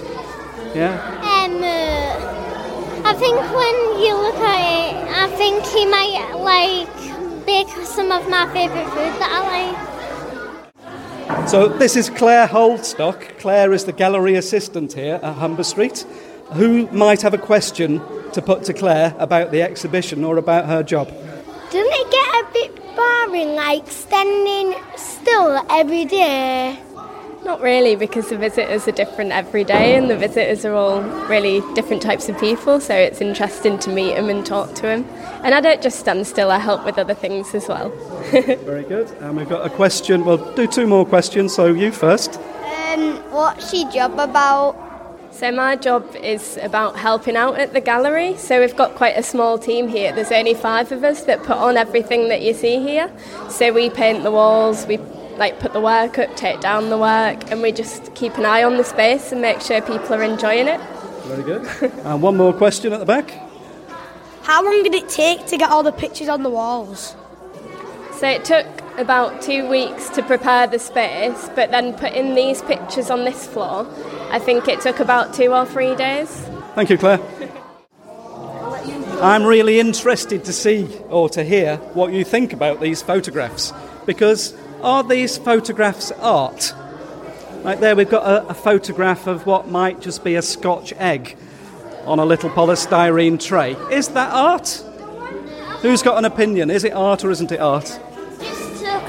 Yeah? 0.73 0.93
Um, 1.19 1.61
uh, 1.61 3.03
I 3.05 3.13
think 3.15 3.35
when 3.35 3.75
you 3.99 4.15
look 4.15 4.35
at 4.35 4.59
it, 4.63 4.95
I 5.11 5.27
think 5.35 5.65
he 5.65 5.85
might 5.85 6.33
like 6.39 7.45
bake 7.45 7.67
some 7.85 8.09
of 8.13 8.29
my 8.29 8.47
favourite 8.53 8.87
food 8.91 9.19
that 9.19 9.29
I 9.29 9.41
like. 11.35 11.49
So 11.49 11.67
this 11.67 11.97
is 11.97 12.09
Clare 12.09 12.47
Holdstock. 12.47 13.39
Clare 13.39 13.73
is 13.73 13.83
the 13.83 13.91
gallery 13.91 14.35
assistant 14.35 14.93
here 14.93 15.19
at 15.21 15.33
Humber 15.33 15.63
Street. 15.63 16.05
Who 16.53 16.87
might 16.91 17.21
have 17.23 17.33
a 17.33 17.37
question 17.37 18.01
to 18.33 18.41
put 18.41 18.63
to 18.65 18.73
Clare 18.73 19.15
about 19.19 19.51
the 19.51 19.61
exhibition 19.61 20.23
or 20.23 20.37
about 20.37 20.65
her 20.65 20.83
job? 20.83 21.07
Doesn't 21.07 21.93
it 21.93 22.11
get 22.11 22.35
a 22.35 22.53
bit 22.53 22.95
boring, 22.95 23.55
like 23.55 23.87
standing 23.89 24.75
still 24.95 25.65
every 25.69 26.05
day? 26.05 26.79
Not 27.43 27.59
really, 27.59 27.97
because 27.97 28.29
the 28.29 28.37
visitors 28.37 28.87
are 28.87 28.93
different 28.93 29.31
every 29.31 29.65
day, 29.65 29.95
and 29.95 30.09
the 30.09 30.15
visitors 30.15 30.63
are 30.63 30.73
all 30.73 31.01
really 31.27 31.61
different 31.73 32.01
types 32.01 32.29
of 32.29 32.39
people, 32.39 32.79
so 32.79 32.95
it's 32.95 33.19
interesting 33.19 33.77
to 33.79 33.89
meet 33.89 34.15
them 34.15 34.29
and 34.29 34.45
talk 34.45 34.73
to 34.75 34.83
them. 34.83 35.03
And 35.43 35.53
I 35.53 35.59
don't 35.59 35.81
just 35.81 35.99
stand 35.99 36.25
still, 36.25 36.51
I 36.51 36.59
help 36.59 36.85
with 36.85 36.97
other 36.97 37.13
things 37.13 37.53
as 37.53 37.67
well. 37.67 37.89
Very 38.31 38.83
good. 38.83 39.09
And 39.19 39.35
we've 39.35 39.49
got 39.49 39.65
a 39.65 39.69
question. 39.69 40.23
We'll 40.23 40.53
do 40.55 40.67
two 40.67 40.87
more 40.87 41.05
questions. 41.05 41.53
So 41.53 41.65
you 41.73 41.91
first. 41.91 42.37
Um, 42.37 43.17
what's 43.29 43.73
your 43.73 43.91
job 43.91 44.13
about? 44.13 44.92
So, 45.33 45.51
my 45.51 45.75
job 45.75 46.15
is 46.15 46.59
about 46.61 46.95
helping 46.95 47.35
out 47.35 47.59
at 47.59 47.73
the 47.73 47.81
gallery. 47.81 48.37
So, 48.37 48.59
we've 48.59 48.75
got 48.75 48.93
quite 48.93 49.17
a 49.17 49.23
small 49.23 49.57
team 49.57 49.87
here. 49.87 50.13
There's 50.13 50.31
only 50.31 50.53
five 50.53 50.91
of 50.91 51.03
us 51.03 51.23
that 51.23 51.41
put 51.41 51.57
on 51.57 51.75
everything 51.75 52.29
that 52.29 52.43
you 52.43 52.53
see 52.53 52.79
here. 52.79 53.11
So, 53.49 53.73
we 53.73 53.89
paint 53.89 54.21
the 54.21 54.29
walls, 54.29 54.85
we 54.85 54.97
like 55.37 55.59
put 55.59 55.73
the 55.73 55.81
work 55.81 56.19
up, 56.19 56.35
take 56.35 56.59
down 56.59 56.89
the 56.89 56.99
work, 56.99 57.49
and 57.49 57.63
we 57.63 57.71
just 57.71 58.13
keep 58.13 58.37
an 58.37 58.45
eye 58.45 58.61
on 58.61 58.77
the 58.77 58.83
space 58.83 59.31
and 59.31 59.41
make 59.41 59.59
sure 59.59 59.81
people 59.81 60.13
are 60.13 60.21
enjoying 60.21 60.67
it. 60.67 60.79
Very 61.23 61.43
good. 61.43 61.65
and 62.05 62.21
one 62.21 62.37
more 62.37 62.53
question 62.53 62.93
at 62.93 62.99
the 62.99 63.05
back. 63.05 63.31
How 64.43 64.63
long 64.63 64.83
did 64.83 64.93
it 64.93 65.09
take 65.09 65.47
to 65.47 65.57
get 65.57 65.71
all 65.71 65.81
the 65.81 65.91
pictures 65.91 66.29
on 66.29 66.43
the 66.43 66.49
walls? 66.51 67.15
So 68.19 68.27
it 68.27 68.45
took 68.45 68.67
about 68.97 69.41
two 69.41 69.67
weeks 69.67 70.09
to 70.09 70.23
prepare 70.23 70.67
the 70.67 70.79
space, 70.79 71.49
but 71.55 71.71
then 71.71 71.93
putting 71.93 72.35
these 72.35 72.61
pictures 72.61 73.09
on 73.09 73.25
this 73.25 73.47
floor, 73.47 73.87
I 74.29 74.39
think 74.39 74.67
it 74.67 74.81
took 74.81 74.99
about 74.99 75.33
two 75.33 75.53
or 75.53 75.65
three 75.65 75.95
days. 75.95 76.29
Thank 76.75 76.89
you, 76.89 76.97
Clare. 76.97 77.19
I'm 79.21 79.43
really 79.43 79.79
interested 79.79 80.43
to 80.45 80.53
see 80.53 80.87
or 81.09 81.29
to 81.29 81.43
hear 81.43 81.77
what 81.93 82.11
you 82.11 82.23
think 82.25 82.51
about 82.51 82.81
these 82.81 83.01
photographs 83.01 83.71
because 84.05 84.53
are 84.81 85.03
these 85.03 85.37
photographs 85.37 86.11
art? 86.19 86.73
Right 87.63 87.79
there, 87.79 87.95
we've 87.95 88.09
got 88.09 88.25
a, 88.25 88.47
a 88.49 88.53
photograph 88.53 89.27
of 89.27 89.45
what 89.45 89.69
might 89.69 90.01
just 90.01 90.25
be 90.25 90.35
a 90.35 90.41
Scotch 90.41 90.91
egg 90.97 91.37
on 92.05 92.19
a 92.19 92.25
little 92.25 92.49
polystyrene 92.49 93.39
tray. 93.41 93.77
Is 93.89 94.09
that 94.09 94.33
art? 94.33 94.83
Who's 95.81 96.03
got 96.03 96.17
an 96.17 96.25
opinion? 96.25 96.69
Is 96.69 96.83
it 96.83 96.91
art 96.91 97.23
or 97.23 97.31
isn't 97.31 97.51
it 97.51 97.61
art? 97.61 97.99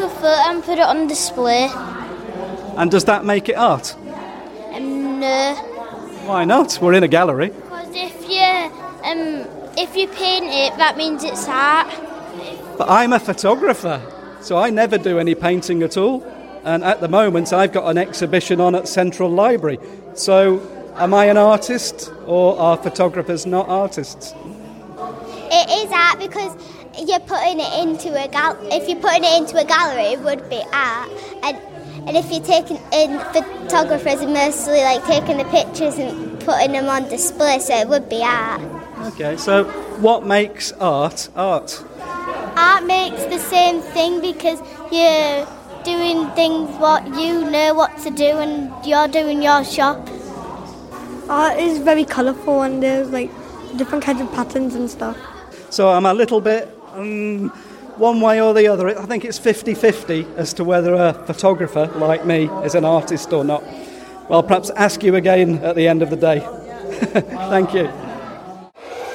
A 0.05 0.09
photo 0.09 0.27
and 0.51 0.63
put 0.63 0.79
it 0.79 0.83
on 0.85 1.07
display. 1.07 1.71
And 2.77 2.91
does 2.91 3.05
that 3.05 3.25
make 3.25 3.49
it 3.49 3.55
art? 3.57 3.95
Um, 4.75 5.19
no, 5.21 5.55
Why 6.27 6.45
not? 6.45 6.79
We're 6.83 6.93
in 6.93 7.05
a 7.05 7.09
gallery. 7.09 7.49
because 7.49 7.89
if 7.95 8.29
you 8.29 8.43
um 9.11 9.47
if 9.79 9.97
you 9.97 10.07
paint 10.09 10.47
it, 10.47 10.77
that 10.77 10.99
means 10.99 11.25
it's 11.25 11.49
art. 11.49 11.89
But 12.77 12.91
I'm 12.91 13.15
a 13.15 13.19
photographer, 13.21 14.03
so 14.43 14.59
I 14.59 14.69
never 14.71 14.99
do 14.99 15.19
any 15.19 15.35
painting 15.35 15.83
at 15.83 15.97
all. 15.97 16.23
And 16.65 16.85
at 16.85 17.01
the 17.01 17.09
moment, 17.09 17.53
I've 17.53 17.73
got 17.73 17.89
an 17.89 17.97
exhibition 17.97 18.61
on 18.61 18.75
at 18.75 18.87
Central 18.89 19.31
Library. 19.31 19.79
So, 20.15 20.61
am 20.97 21.15
I 21.15 21.27
an 21.27 21.37
artist 21.39 22.13
or 22.27 22.59
are 22.59 22.77
photographers 22.77 23.47
not 23.47 23.69
artists? 23.69 24.35
It 25.51 25.71
is 25.87 25.91
art 25.93 26.19
because 26.19 26.55
you're 26.99 27.21
putting 27.21 27.61
it 27.61 27.83
into 27.83 28.11
a 28.15 28.29
gal. 28.29 28.57
If 28.73 28.89
you're 28.89 29.01
putting 29.01 29.25
it 29.25 29.39
into 29.39 29.59
a 29.59 29.65
gallery, 29.65 30.15
it 30.15 30.21
would 30.21 30.49
be 30.49 30.63
art. 30.73 31.11
And 31.43 31.59
and 32.07 32.17
if 32.17 32.31
you're 32.31 32.45
taking 32.45 32.77
in 32.93 33.19
photographers 33.33 34.21
are 34.21 34.29
mostly 34.29 34.83
like 34.83 35.05
taking 35.07 35.39
the 35.39 35.45
pictures 35.45 35.97
and 35.99 36.39
putting 36.41 36.73
them 36.73 36.89
on 36.89 37.09
display, 37.09 37.59
so 37.59 37.75
it 37.75 37.89
would 37.89 38.09
be 38.09 38.23
art. 38.23 38.61
Okay, 39.13 39.37
so 39.37 39.65
what 40.01 40.27
makes 40.27 40.73
art 40.73 41.29
art? 41.35 41.83
Art 42.57 42.85
makes 42.85 43.25
the 43.25 43.39
same 43.39 43.81
thing 43.81 44.21
because 44.21 44.61
you're 44.93 45.47
doing 45.85 46.31
things 46.31 46.71
what 46.79 47.07
you 47.09 47.51
know 47.51 47.75
what 47.75 47.97
to 47.99 48.11
do 48.11 48.39
and 48.39 48.71
you're 48.87 49.09
doing 49.09 49.43
your 49.43 49.65
shop. 49.65 50.09
Art 51.29 51.59
is 51.59 51.79
very 51.79 52.05
colourful 52.05 52.63
and 52.63 52.83
there's 52.83 53.11
like 53.11 53.31
different 53.77 54.05
kinds 54.05 54.21
of 54.21 54.31
patterns 54.33 54.75
and 54.75 54.91
stuff. 54.91 55.17
So, 55.71 55.89
I'm 55.89 56.07
a 56.07 56.15
little 56.15 56.41
bit 56.41 56.74
um, 56.95 57.49
one 57.97 58.21
way 58.21 58.41
or 58.41 58.55
the 58.55 58.67
other. 58.69 58.99
I 58.99 59.07
think 59.07 59.25
it's 59.25 59.39
50 59.39 59.75
50 59.75 60.27
as 60.37 60.53
to 60.55 60.65
whether 60.65 60.95
a 60.95 61.13
photographer 61.13 61.87
like 61.95 62.25
me 62.25 62.49
is 62.65 62.75
an 62.75 62.85
artist 62.85 63.33
or 63.33 63.45
not. 63.45 63.63
Well, 64.29 64.43
perhaps 64.43 64.71
ask 64.71 65.03
you 65.03 65.17
again 65.17 65.59
at 65.59 65.77
the 65.77 65.87
end 65.87 66.03
of 66.03 66.11
the 66.11 66.17
day. 66.17 66.41
Thank 67.51 67.75
you. 67.75 67.91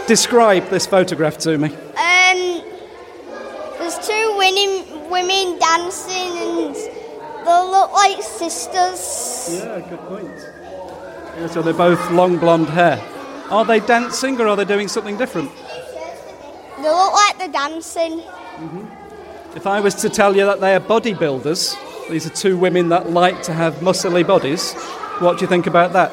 Describe 0.08 0.70
this 0.70 0.86
photograph 0.86 1.38
to 1.40 1.58
me. 1.58 1.70
Um, 1.70 2.64
there's 3.78 3.98
two 4.08 4.36
women, 4.38 5.10
women 5.10 5.60
dancing 5.60 6.38
and 6.38 6.76
they 6.76 7.62
look 7.72 7.92
like 7.94 8.22
sisters. 8.22 9.62
Yeah, 9.64 9.80
good 9.90 10.00
point. 10.00 10.28
Yeah, 11.38 11.48
so 11.48 11.62
they're 11.62 11.74
both 11.74 12.12
long 12.12 12.38
blonde 12.38 12.70
hair. 12.70 13.02
Are 13.50 13.66
they 13.66 13.80
dancing 13.80 14.40
or 14.40 14.48
are 14.48 14.56
they 14.56 14.66
doing 14.66 14.88
something 14.88 15.18
different? 15.18 15.52
They 16.82 16.90
look 16.90 17.14
like 17.14 17.38
they're 17.38 17.48
dancing. 17.50 18.22
If 19.56 19.68
I 19.68 19.80
was 19.80 19.96
to 19.96 20.10
tell 20.10 20.36
you 20.36 20.46
that 20.46 20.62
they 20.62 20.76
are 20.76 20.80
bodybuilders, 20.80 22.10
these 22.10 22.26
are 22.26 22.30
two 22.30 22.58
women 22.58 22.90
that 22.90 23.10
like 23.10 23.44
to 23.44 23.54
have 23.54 23.76
muscly 23.76 24.26
bodies, 24.26 24.74
what 25.20 25.38
do 25.38 25.44
you 25.44 25.50
think 25.50 25.68
about 25.68 25.94
that? 25.94 26.12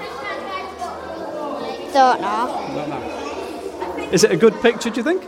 Don't 1.93 2.21
know. 2.21 2.73
Don't 2.75 2.89
know. 2.91 4.09
Is 4.13 4.25
it 4.25 4.31
a 4.33 4.37
good 4.37 4.55
picture, 4.61 4.91
do 4.91 4.97
you 4.97 5.03
think? 5.05 5.25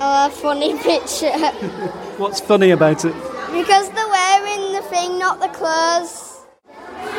A 0.00 0.30
funny 0.30 0.78
picture. 0.82 1.30
What's 2.18 2.40
funny 2.40 2.70
about 2.70 3.04
it? 3.04 3.14
because 3.52 3.90
they're 3.92 4.08
wearing 4.08 4.72
the 4.72 4.82
thing, 4.82 5.18
not 5.18 5.40
the 5.40 5.48
clothes. 5.48 6.40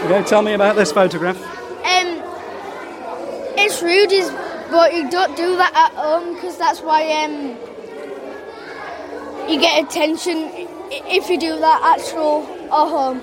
Okay, 0.06 0.24
tell 0.24 0.42
me 0.44 0.54
about 0.54 0.76
this 0.76 0.92
photograph. 0.92 1.38
Um, 1.84 2.22
it's 3.58 3.82
rude, 3.82 4.12
is 4.12 4.30
but 4.70 4.94
you 4.94 5.10
don't 5.10 5.36
do 5.36 5.56
that 5.58 5.74
at 5.76 5.92
home 5.94 6.36
because 6.36 6.58
that's 6.58 6.82
why 6.82 7.10
um 7.24 7.58
you 9.50 9.60
get 9.60 9.84
attention 9.84 10.68
if 10.92 11.30
you 11.30 11.40
do 11.40 11.60
that 11.60 11.98
actual 11.98 12.44
at 12.66 12.90
home. 12.90 13.22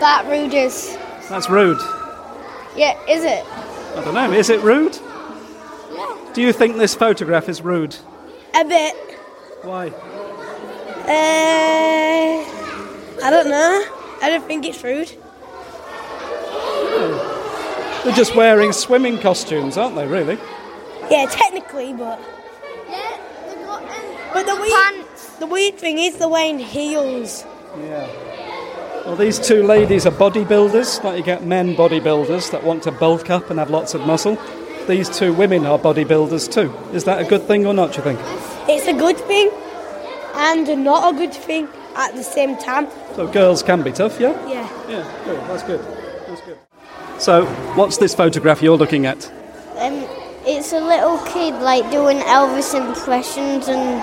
That 0.00 0.26
rude 0.28 0.54
is. 0.54 0.96
That's 1.28 1.48
rude. 1.48 1.78
Yeah, 2.76 2.98
is 3.08 3.22
it? 3.24 3.44
I 3.46 4.02
don't 4.04 4.14
know, 4.14 4.32
is 4.32 4.48
it 4.50 4.60
rude? 4.62 4.98
Yeah. 5.92 6.30
Do 6.32 6.40
you 6.42 6.52
think 6.52 6.76
this 6.76 6.94
photograph 6.94 7.48
is 7.48 7.60
rude? 7.62 7.94
A 8.54 8.64
bit. 8.64 8.94
Why? 9.62 9.88
Uh, 11.08 12.44
I 13.24 13.30
don't 13.30 13.48
know. 13.48 13.84
I 14.22 14.30
don't 14.30 14.46
think 14.46 14.64
it's 14.64 14.82
rude. 14.82 15.12
They're 18.04 18.14
just 18.14 18.34
wearing 18.34 18.72
swimming 18.72 19.18
costumes, 19.18 19.76
aren't 19.76 19.94
they, 19.94 20.06
really? 20.06 20.38
Yeah, 21.12 21.26
technically, 21.26 21.92
but 21.92 22.18
Yeah, 22.88 23.18
they've 23.46 23.66
got 23.66 23.82
um, 23.82 24.16
but 24.32 24.46
the 24.46 24.56
weird 24.56 25.06
the 25.40 25.46
weird 25.46 25.74
thing 25.76 25.98
is 25.98 26.16
they're 26.16 26.26
wearing 26.26 26.58
heels. 26.58 27.44
Yeah. 27.78 28.06
Well, 29.04 29.16
these 29.16 29.38
two 29.38 29.62
ladies 29.62 30.06
are 30.06 30.12
bodybuilders, 30.12 31.04
like 31.04 31.18
you 31.18 31.24
get 31.24 31.44
men 31.44 31.74
bodybuilders 31.74 32.50
that 32.52 32.64
want 32.64 32.84
to 32.84 32.92
bulk 32.92 33.28
up 33.28 33.50
and 33.50 33.58
have 33.58 33.68
lots 33.68 33.92
of 33.92 34.06
muscle. 34.06 34.38
these 34.86 35.10
two 35.10 35.34
women 35.34 35.66
are 35.66 35.78
bodybuilders 35.78 36.50
too. 36.50 36.72
Is 36.96 37.04
that 37.04 37.20
a 37.20 37.24
good 37.28 37.42
thing 37.42 37.66
or 37.66 37.74
not, 37.74 37.92
do 37.92 37.98
you 37.98 38.04
think? 38.04 38.20
It's 38.68 38.86
a 38.86 38.94
good 38.94 39.18
thing 39.18 39.50
and 40.34 40.82
not 40.82 41.14
a 41.14 41.18
good 41.18 41.34
thing 41.34 41.68
at 41.94 42.14
the 42.14 42.22
same 42.22 42.56
time. 42.56 42.86
So 43.14 43.26
girls 43.26 43.62
can 43.62 43.82
be 43.82 43.92
tough, 43.92 44.18
yeah? 44.18 44.32
Yeah. 44.48 44.88
Yeah, 44.88 45.24
good. 45.26 45.40
That's 45.40 45.62
good. 45.62 45.80
That's 46.28 46.40
good. 46.40 46.58
So, 47.18 47.44
what's 47.74 47.98
this 47.98 48.14
photograph 48.14 48.62
you're 48.62 48.78
looking 48.78 49.04
at? 49.04 49.30
Um, 50.42 50.48
it's 50.48 50.72
a 50.72 50.80
little 50.80 51.18
kid 51.26 51.54
like 51.62 51.90
doing 51.90 52.18
Elvis 52.18 52.74
impressions 52.74 53.68
and 53.68 54.02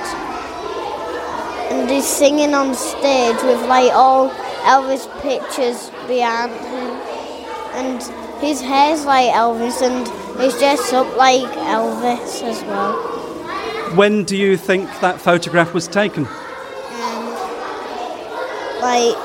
and 1.72 1.90
he's 1.90 2.06
singing 2.06 2.54
on 2.54 2.74
stage 2.74 3.42
with 3.44 3.62
like 3.68 3.92
all 3.94 4.30
Elvis 4.64 5.08
pictures 5.22 5.92
behind 6.08 6.52
him, 6.52 6.92
and 7.76 8.02
his 8.42 8.62
hair's 8.62 9.06
like 9.06 9.32
Elvis 9.32 9.82
and 9.82 10.08
he's 10.42 10.58
dressed 10.58 10.94
up 10.94 11.16
like 11.18 11.44
Elvis 11.68 12.42
as 12.44 12.64
well. 12.64 12.94
When 13.96 14.24
do 14.24 14.38
you 14.38 14.58
think 14.58 14.90
that 15.02 15.20
photograph 15.20 15.74
was 15.74 15.88
taken? 15.88 16.24
Like 18.82 19.16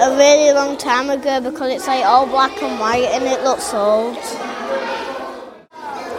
a 0.00 0.16
really 0.16 0.52
long 0.54 0.76
time 0.78 1.10
ago 1.10 1.40
because 1.40 1.72
it's 1.72 1.86
like 1.86 2.04
all 2.04 2.26
black 2.26 2.62
and 2.62 2.78
white 2.78 3.04
and 3.04 3.24
it 3.24 3.42
looks 3.42 3.74
old. 3.74 4.16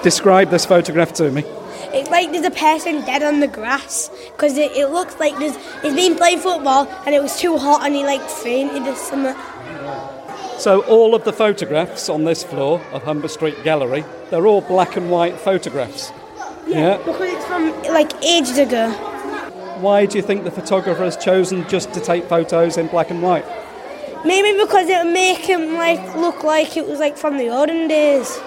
Describe 0.03 0.49
this 0.49 0.65
photograph 0.65 1.13
to 1.13 1.29
me. 1.31 1.43
It's 1.91 2.09
like 2.09 2.31
there's 2.31 2.45
a 2.45 2.51
person 2.51 3.01
dead 3.01 3.23
on 3.23 3.39
the 3.39 3.47
grass 3.47 4.09
because 4.31 4.57
it, 4.57 4.71
it 4.73 4.87
looks 4.87 5.19
like 5.19 5.37
there's 5.39 5.57
he's 5.81 5.93
been 5.93 6.15
playing 6.15 6.39
football 6.39 6.87
and 7.05 7.15
it 7.15 7.21
was 7.21 7.37
too 7.39 7.57
hot 7.57 7.85
and 7.85 7.95
he 7.95 8.03
like 8.03 8.21
fainted 8.29 8.87
or 8.87 8.95
something. 8.95 9.35
So, 10.59 10.81
all 10.83 11.15
of 11.15 11.23
the 11.23 11.31
photographs 11.31 12.09
on 12.09 12.25
this 12.25 12.43
floor 12.43 12.81
of 12.91 13.03
Humber 13.03 13.29
Street 13.29 13.63
Gallery, 13.63 14.03
they're 14.29 14.45
all 14.45 14.61
black 14.61 14.97
and 14.97 15.09
white 15.09 15.39
photographs. 15.39 16.11
Yeah. 16.67 16.97
Because 16.97 17.33
it's 17.33 17.45
from 17.45 17.71
like 17.83 18.13
ages 18.23 18.57
ago. 18.57 18.91
Why 19.79 20.05
do 20.05 20.17
you 20.17 20.21
think 20.21 20.43
the 20.43 20.51
photographer 20.51 21.03
has 21.03 21.15
chosen 21.17 21.67
just 21.69 21.93
to 21.93 22.01
take 22.01 22.25
photos 22.25 22.77
in 22.77 22.87
black 22.87 23.09
and 23.09 23.21
white? 23.21 23.45
Maybe 24.25 24.51
because 24.61 24.89
it 24.89 25.03
would 25.03 25.13
make 25.13 25.39
him 25.39 25.75
like 25.75 26.15
look 26.15 26.43
like 26.43 26.75
it 26.75 26.85
was 26.85 26.99
like 26.99 27.17
from 27.17 27.37
the 27.37 27.47
olden 27.47 27.87
days. 27.87 28.39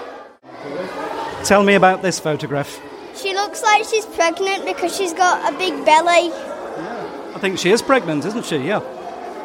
Tell 1.43 1.63
me 1.63 1.75
about 1.75 2.01
this 2.01 2.19
photograph. 2.19 2.79
She 3.15 3.33
looks 3.33 3.61
like 3.61 3.83
she's 3.85 4.05
pregnant 4.05 4.65
because 4.65 4.95
she's 4.95 5.13
got 5.13 5.53
a 5.53 5.57
big 5.57 5.85
belly. 5.85 6.29
Yeah. 6.29 7.31
I 7.35 7.39
think 7.39 7.59
she 7.59 7.69
is 7.71 7.81
pregnant, 7.81 8.25
isn't 8.25 8.45
she? 8.45 8.57
Yeah. 8.57 8.81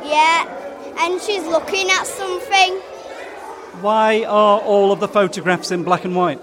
Yeah, 0.05 0.95
and 1.01 1.21
she's 1.21 1.45
looking 1.45 1.91
at 1.91 2.07
something 2.07 2.75
Why 3.83 4.25
are 4.25 4.61
all 4.61 4.91
of 4.93 5.01
the 5.01 5.09
photographs 5.09 5.71
in 5.71 5.83
black 5.85 6.05
and 6.05 6.15
white? 6.17 6.41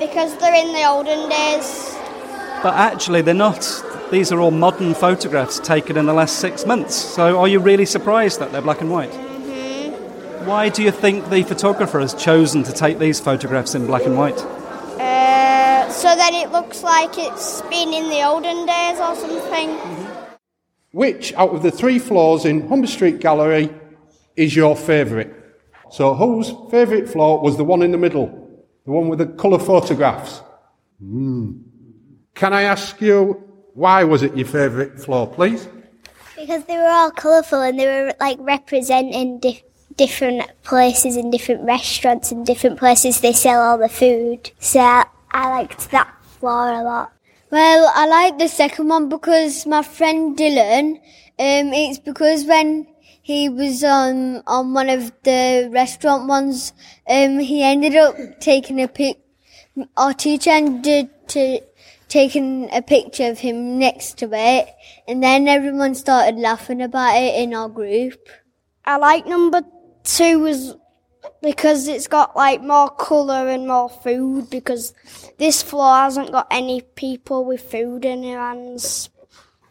because 0.00 0.36
they're 0.38 0.54
in 0.54 0.72
the 0.72 0.84
olden 0.84 1.28
days. 1.28 1.94
But 2.64 2.74
actually, 2.74 3.22
they're 3.22 3.32
not. 3.32 3.62
These 4.10 4.32
are 4.32 4.40
all 4.40 4.50
modern 4.50 4.92
photographs 4.94 5.60
taken 5.60 5.96
in 5.96 6.06
the 6.06 6.12
last 6.12 6.40
six 6.40 6.66
months. 6.66 6.96
So, 6.96 7.38
are 7.38 7.46
you 7.46 7.60
really 7.60 7.86
surprised 7.86 8.40
that 8.40 8.50
they're 8.50 8.60
black 8.60 8.80
and 8.80 8.90
white? 8.90 9.12
Mhm. 9.12 10.46
Why 10.46 10.68
do 10.68 10.82
you 10.82 10.90
think 10.90 11.30
the 11.30 11.44
photographer 11.44 12.00
has 12.00 12.12
chosen 12.12 12.64
to 12.64 12.72
take 12.72 12.98
these 12.98 13.20
photographs 13.20 13.76
in 13.76 13.86
black 13.86 14.04
and 14.04 14.18
white? 14.18 14.44
So 15.90 16.14
then 16.16 16.34
it 16.34 16.52
looks 16.52 16.82
like 16.82 17.16
it's 17.16 17.62
been 17.62 17.92
in 17.92 18.08
the 18.08 18.22
olden 18.22 18.66
days 18.66 18.98
or 18.98 19.14
something. 19.14 19.70
Which 20.92 21.32
out 21.34 21.50
of 21.50 21.62
the 21.62 21.70
three 21.70 21.98
floors 21.98 22.44
in 22.44 22.68
Humber 22.68 22.86
Street 22.86 23.20
Gallery 23.20 23.70
is 24.36 24.54
your 24.54 24.76
favourite? 24.76 25.32
So, 25.90 26.14
whose 26.14 26.52
favourite 26.70 27.08
floor 27.08 27.40
was 27.40 27.56
the 27.56 27.64
one 27.64 27.82
in 27.82 27.90
the 27.90 27.98
middle? 27.98 28.26
The 28.84 28.92
one 28.92 29.08
with 29.08 29.18
the 29.18 29.26
colour 29.26 29.58
photographs? 29.58 30.42
Hmm. 31.00 31.58
Can 32.34 32.52
I 32.52 32.62
ask 32.62 33.00
you, 33.00 33.42
why 33.74 34.04
was 34.04 34.22
it 34.22 34.36
your 34.36 34.46
favourite 34.46 35.00
floor, 35.00 35.26
please? 35.26 35.68
Because 36.36 36.64
they 36.64 36.76
were 36.76 36.88
all 36.88 37.10
colourful 37.10 37.60
and 37.60 37.78
they 37.78 37.86
were 37.86 38.14
like 38.20 38.38
representing 38.40 39.38
dif- 39.38 39.62
different 39.96 40.50
places 40.62 41.16
and 41.16 41.30
different 41.30 41.62
restaurants 41.62 42.32
and 42.32 42.44
different 42.44 42.78
places 42.78 43.20
they 43.20 43.32
sell 43.32 43.60
all 43.60 43.78
the 43.78 43.88
food. 43.88 44.50
So 44.58 45.04
I 45.34 45.50
liked 45.50 45.90
that 45.90 46.14
floor 46.22 46.70
a 46.72 46.82
lot. 46.84 47.12
Well, 47.50 47.90
I 47.92 48.06
like 48.06 48.38
the 48.38 48.46
second 48.46 48.86
one 48.86 49.08
because 49.08 49.66
my 49.66 49.82
friend 49.82 50.38
Dylan, 50.38 50.98
um, 51.40 51.72
it's 51.74 51.98
because 51.98 52.44
when 52.44 52.86
he 53.20 53.48
was 53.48 53.82
on 53.82 54.44
on 54.46 54.72
one 54.74 54.88
of 54.88 55.12
the 55.24 55.68
restaurant 55.72 56.28
ones, 56.28 56.72
um, 57.08 57.40
he 57.40 57.64
ended 57.64 57.96
up 57.96 58.14
taking 58.38 58.80
a 58.80 58.86
pic. 58.86 59.18
Our 59.96 60.14
teacher 60.14 60.50
ended 60.50 61.10
to 61.30 61.60
taking 62.08 62.70
a 62.72 62.80
picture 62.80 63.28
of 63.28 63.40
him 63.40 63.76
next 63.76 64.18
to 64.18 64.30
it, 64.32 64.68
and 65.08 65.20
then 65.20 65.48
everyone 65.48 65.96
started 65.96 66.36
laughing 66.38 66.80
about 66.80 67.16
it 67.16 67.34
in 67.42 67.54
our 67.54 67.68
group. 67.68 68.28
I 68.84 68.98
like 68.98 69.26
number 69.26 69.62
two 70.04 70.38
was 70.38 70.76
because 71.42 71.88
it's 71.88 72.08
got 72.08 72.34
like 72.36 72.62
more 72.62 72.90
colour 72.90 73.48
and 73.48 73.66
more 73.66 73.88
food 73.88 74.50
because 74.50 74.94
this 75.38 75.62
floor 75.62 75.96
hasn't 75.96 76.32
got 76.32 76.46
any 76.50 76.80
people 76.80 77.44
with 77.44 77.60
food 77.60 78.04
in 78.04 78.22
their 78.22 78.38
hands. 78.38 79.10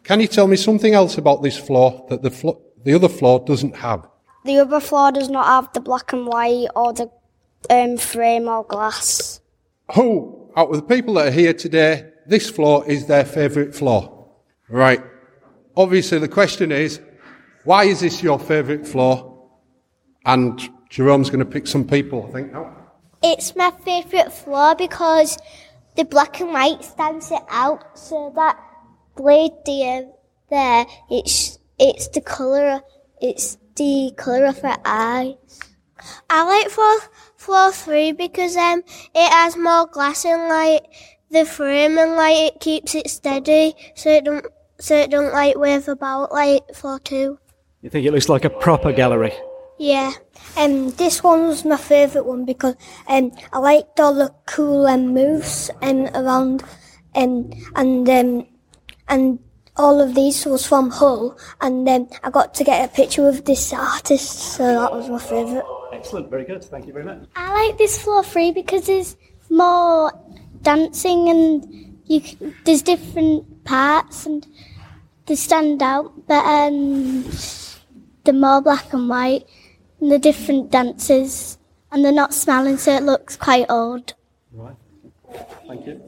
Can 0.03 0.19
you 0.19 0.27
tell 0.27 0.47
me 0.47 0.57
something 0.57 0.93
else 0.93 1.17
about 1.17 1.41
this 1.41 1.57
floor 1.57 2.05
that 2.09 2.21
the, 2.21 2.31
flo- 2.31 2.61
the 2.83 2.93
other 2.93 3.09
floor 3.09 3.43
doesn't 3.45 3.75
have? 3.75 4.07
The 4.45 4.59
other 4.59 4.81
floor 4.81 5.11
does 5.11 5.29
not 5.29 5.45
have 5.45 5.71
the 5.73 5.79
black 5.79 6.11
and 6.11 6.27
white 6.27 6.67
or 6.75 6.93
the 6.93 7.09
um, 7.69 7.97
frame 7.97 8.47
or 8.47 8.65
glass. 8.65 9.39
Who, 9.95 10.51
out 10.57 10.69
of 10.69 10.75
the 10.75 10.95
people 10.95 11.13
that 11.15 11.27
are 11.27 11.31
here 11.31 11.53
today, 11.53 12.09
this 12.27 12.49
floor 12.49 12.85
is 12.89 13.05
their 13.05 13.25
favourite 13.25 13.73
floor? 13.73 14.27
Right. 14.69 15.01
Obviously, 15.75 16.19
the 16.19 16.27
question 16.27 16.71
is, 16.71 16.99
why 17.63 17.85
is 17.85 18.01
this 18.01 18.21
your 18.21 18.39
favourite 18.39 18.85
floor? 18.85 19.49
And 20.25 20.59
Jerome's 20.93 21.31
going 21.31 21.39
to 21.39 21.51
pick 21.51 21.65
some 21.65 21.87
people, 21.87 22.27
I 22.29 22.33
think. 22.33 22.53
now. 22.53 22.71
It's 23.23 23.55
my 23.55 23.71
favourite 23.83 24.31
floor 24.31 24.75
because 24.75 25.39
the 25.95 26.05
black 26.05 26.39
and 26.39 26.53
white 26.53 26.83
stands 26.83 27.31
it 27.31 27.41
out 27.49 27.97
so 27.97 28.31
that 28.35 28.59
blade 29.15 29.53
there, 29.65 30.05
there 30.51 30.85
it's 31.09 31.57
it's 31.79 32.09
the 32.09 32.21
colour 32.21 32.81
it's 33.19 33.57
the 33.75 34.11
colour 34.17 34.45
of 34.45 34.59
her 34.59 34.77
eyes. 34.85 35.59
I 36.29 36.43
like 36.45 36.69
floor 36.69 36.99
floor 37.37 37.71
three 37.71 38.11
because 38.11 38.55
um 38.55 38.83
it 39.15 39.31
has 39.31 39.57
more 39.57 39.87
glass 39.87 40.25
and 40.25 40.47
like 40.47 40.83
the 41.31 41.43
frame 41.43 41.97
and 41.97 42.15
like 42.15 42.37
it 42.37 42.59
keeps 42.59 42.93
it 42.93 43.09
steady 43.09 43.73
so 43.95 44.11
it 44.11 44.25
don't 44.25 44.45
so 44.79 44.95
it 44.95 45.09
don't 45.09 45.33
like 45.33 45.57
wave 45.57 45.87
about 45.87 46.31
like 46.31 46.61
floor 46.75 46.99
two. 46.99 47.39
You 47.81 47.89
think 47.89 48.05
it 48.05 48.11
looks 48.11 48.29
like 48.29 48.45
a 48.45 48.51
proper 48.51 48.91
gallery? 48.91 49.33
Yeah. 49.83 50.13
Um, 50.55 50.91
this 50.91 51.21
one 51.21 51.41
was 51.45 51.65
my 51.65 51.75
favourite 51.75 52.25
one 52.25 52.45
because 52.45 52.75
um, 53.05 53.33
I 53.51 53.59
liked 53.59 53.99
all 53.99 54.13
the 54.13 54.33
cool 54.45 54.87
um, 54.87 55.07
moves 55.07 55.69
um, 55.81 56.07
around 56.15 56.63
um, 57.15 57.51
and 57.75 58.07
um, 58.07 58.47
and 59.09 59.39
all 59.75 59.99
of 59.99 60.15
these 60.15 60.45
was 60.45 60.65
from 60.65 60.89
Hull 60.89 61.37
and 61.59 61.89
um, 61.89 62.07
I 62.23 62.29
got 62.29 62.53
to 62.53 62.63
get 62.63 62.89
a 62.89 62.95
picture 62.95 63.23
with 63.23 63.43
this 63.43 63.73
artist 63.73 64.55
so 64.55 64.63
that 64.63 64.93
was 64.93 65.09
my 65.09 65.19
favourite. 65.19 65.65
Excellent, 65.91 66.29
very 66.29 66.45
good. 66.45 66.63
Thank 66.63 66.87
you 66.87 66.93
very 66.93 67.03
much. 67.03 67.27
I 67.35 67.67
like 67.67 67.77
this 67.77 68.01
floor 68.01 68.23
three 68.23 68.51
because 68.51 68.85
there's 68.87 69.17
more 69.49 70.13
dancing 70.61 71.27
and 71.27 71.99
you 72.05 72.21
c 72.21 72.37
there's 72.63 72.83
different 72.83 73.65
parts 73.65 74.25
and 74.27 74.47
they 75.25 75.35
stand 75.35 75.83
out 75.83 76.25
but 76.25 76.45
um, 76.45 77.25
the 78.23 78.31
more 78.31 78.61
black 78.61 78.93
and 78.93 79.09
white 79.09 79.45
and 80.03 80.11
the 80.11 80.19
different 80.19 80.69
dances 80.69 81.57
and 81.89 82.03
they're 82.03 82.11
not 82.11 82.33
smiling 82.33 82.75
so 82.75 82.91
it 82.93 83.03
looks 83.03 83.37
quite 83.37 83.65
old. 83.69 84.13
Right. 84.51 84.75
Thank 85.65 85.87
you. 85.87 86.01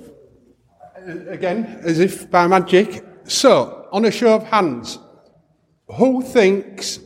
Again, 1.29 1.79
as 1.81 1.99
if 1.99 2.29
by 2.29 2.45
magic. 2.45 3.05
So, 3.23 3.87
on 3.93 4.03
a 4.03 4.11
show 4.11 4.35
of 4.35 4.43
hands, 4.43 4.99
who 5.87 6.21
thinks 6.21 6.99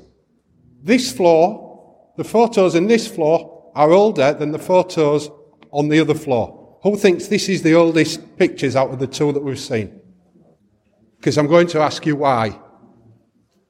this 0.82 1.12
floor, 1.12 2.12
the 2.18 2.24
photos 2.24 2.74
in 2.74 2.88
this 2.88 3.08
floor, 3.08 3.72
are 3.76 3.92
older 3.92 4.34
than 4.34 4.52
the 4.52 4.58
photos 4.58 5.30
on 5.72 5.90
the 5.90 6.00
other 6.00 6.16
floor? 6.16 6.80
Who 6.82 6.98
thinks 6.98 7.28
this 7.28 7.50
is 7.50 7.62
the 7.62 7.76
oldest 7.76 8.36
pictures 8.36 8.76
out 8.76 8.90
of 8.90 8.98
the 8.98 9.06
two 9.06 9.32
that 9.32 9.44
we've 9.44 9.60
seen? 9.60 10.02
Because 11.18 11.38
I'm 11.38 11.48
going 11.48 11.68
to 11.68 11.82
ask 11.82 12.04
you 12.08 12.16
why. 12.16 12.60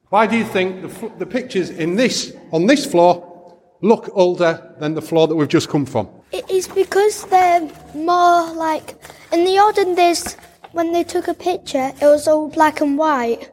Why 0.10 0.26
do 0.28 0.38
you 0.38 0.44
think 0.46 0.82
the, 0.82 0.88
f- 0.90 1.20
the 1.20 1.26
pictures 1.26 1.70
in 1.70 1.96
this, 1.96 2.34
on 2.52 2.66
this 2.66 2.86
floor 2.86 3.58
look 3.82 4.10
older 4.14 4.76
than 4.80 4.94
the 4.96 5.02
floor 5.02 5.28
that 5.28 5.36
we've 5.36 5.48
just 5.48 5.70
come 5.70 5.86
from? 5.86 6.10
It 6.32 6.50
is 6.50 6.68
because 6.68 7.26
they're 7.26 7.70
more 7.96 8.52
like 8.54 8.96
in 9.32 9.46
the 9.46 9.60
olden 9.60 9.96
days 9.96 10.36
when 10.72 10.92
they 10.94 11.04
took 11.04 11.28
a 11.28 11.34
picture, 11.34 11.92
it 12.02 12.06
was 12.06 12.28
all 12.28 12.50
black 12.50 12.82
and 12.82 12.98
white, 12.98 13.52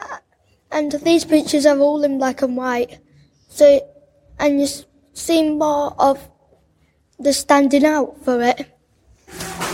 Uh, 0.00 0.18
and 0.70 0.92
these 1.02 1.24
pictures 1.24 1.66
are 1.66 1.78
all 1.78 2.04
in 2.04 2.18
black 2.18 2.42
and 2.42 2.56
white. 2.56 2.98
So, 3.48 3.80
and 4.38 4.58
you 4.58 4.64
s- 4.66 4.84
see 5.14 5.48
more 5.50 5.94
of 5.98 6.18
the 7.18 7.32
standing 7.32 7.84
out 7.84 8.16
for 8.24 8.40
it. 8.42 8.60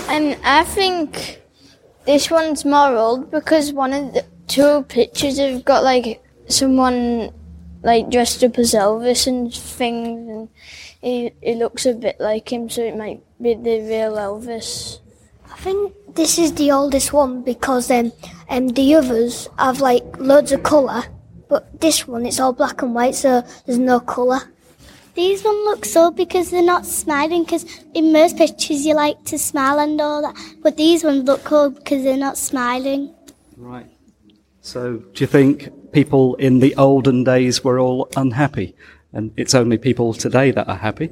Um, 0.08 0.34
I 0.42 0.64
think 0.64 1.42
this 2.06 2.30
one's 2.30 2.64
more 2.64 2.96
old 2.96 3.30
because 3.30 3.72
one 3.72 3.92
of 3.92 4.14
the 4.14 4.24
two 4.48 4.82
pictures 4.88 5.38
have 5.38 5.64
got 5.64 5.84
like 5.84 6.22
someone 6.48 7.32
like 7.82 8.10
dressed 8.10 8.42
up 8.42 8.58
as 8.58 8.72
Elvis 8.72 9.26
and 9.26 9.52
things, 9.52 10.28
and 10.28 10.48
he, 11.00 11.32
he 11.42 11.54
looks 11.54 11.86
a 11.86 11.92
bit 11.92 12.18
like 12.18 12.52
him, 12.52 12.70
so 12.70 12.82
it 12.82 12.96
might 12.96 13.22
be 13.40 13.54
the 13.54 13.80
real 13.80 14.16
Elvis. 14.16 15.00
I 15.52 15.56
think 15.56 15.92
this 16.14 16.38
is 16.38 16.54
the 16.54 16.72
oldest 16.72 17.12
one 17.12 17.42
because 17.42 17.90
um, 17.90 18.12
um, 18.48 18.68
the 18.68 18.94
others 18.94 19.48
have 19.58 19.80
like 19.80 20.04
loads 20.18 20.52
of 20.52 20.62
colour, 20.62 21.02
but 21.48 21.80
this 21.80 22.08
one 22.08 22.26
it's 22.26 22.40
all 22.40 22.52
black 22.52 22.82
and 22.82 22.94
white, 22.94 23.14
so 23.14 23.42
there's 23.66 23.78
no 23.78 24.00
colour. 24.00 24.40
These 25.14 25.44
one 25.44 25.64
look 25.64 25.84
so 25.84 26.10
because 26.10 26.50
they're 26.50 26.62
not 26.62 26.84
smiling. 26.86 27.44
Because 27.44 27.64
in 27.94 28.12
most 28.12 28.36
pictures 28.36 28.84
you 28.84 28.94
like 28.94 29.22
to 29.26 29.38
smile 29.38 29.78
and 29.78 30.00
all 30.00 30.22
that, 30.22 30.36
but 30.60 30.76
these 30.76 31.04
ones 31.04 31.24
look 31.24 31.44
cool 31.44 31.70
because 31.70 32.02
they're 32.02 32.16
not 32.16 32.36
smiling. 32.36 33.14
Right. 33.56 33.86
So, 34.64 34.96
do 35.12 35.22
you 35.22 35.26
think 35.26 35.92
people 35.92 36.36
in 36.36 36.60
the 36.60 36.74
olden 36.76 37.22
days 37.22 37.62
were 37.62 37.78
all 37.78 38.08
unhappy, 38.16 38.74
and 39.12 39.30
it's 39.36 39.54
only 39.54 39.76
people 39.76 40.14
today 40.14 40.52
that 40.52 40.66
are 40.66 40.78
happy? 40.78 41.10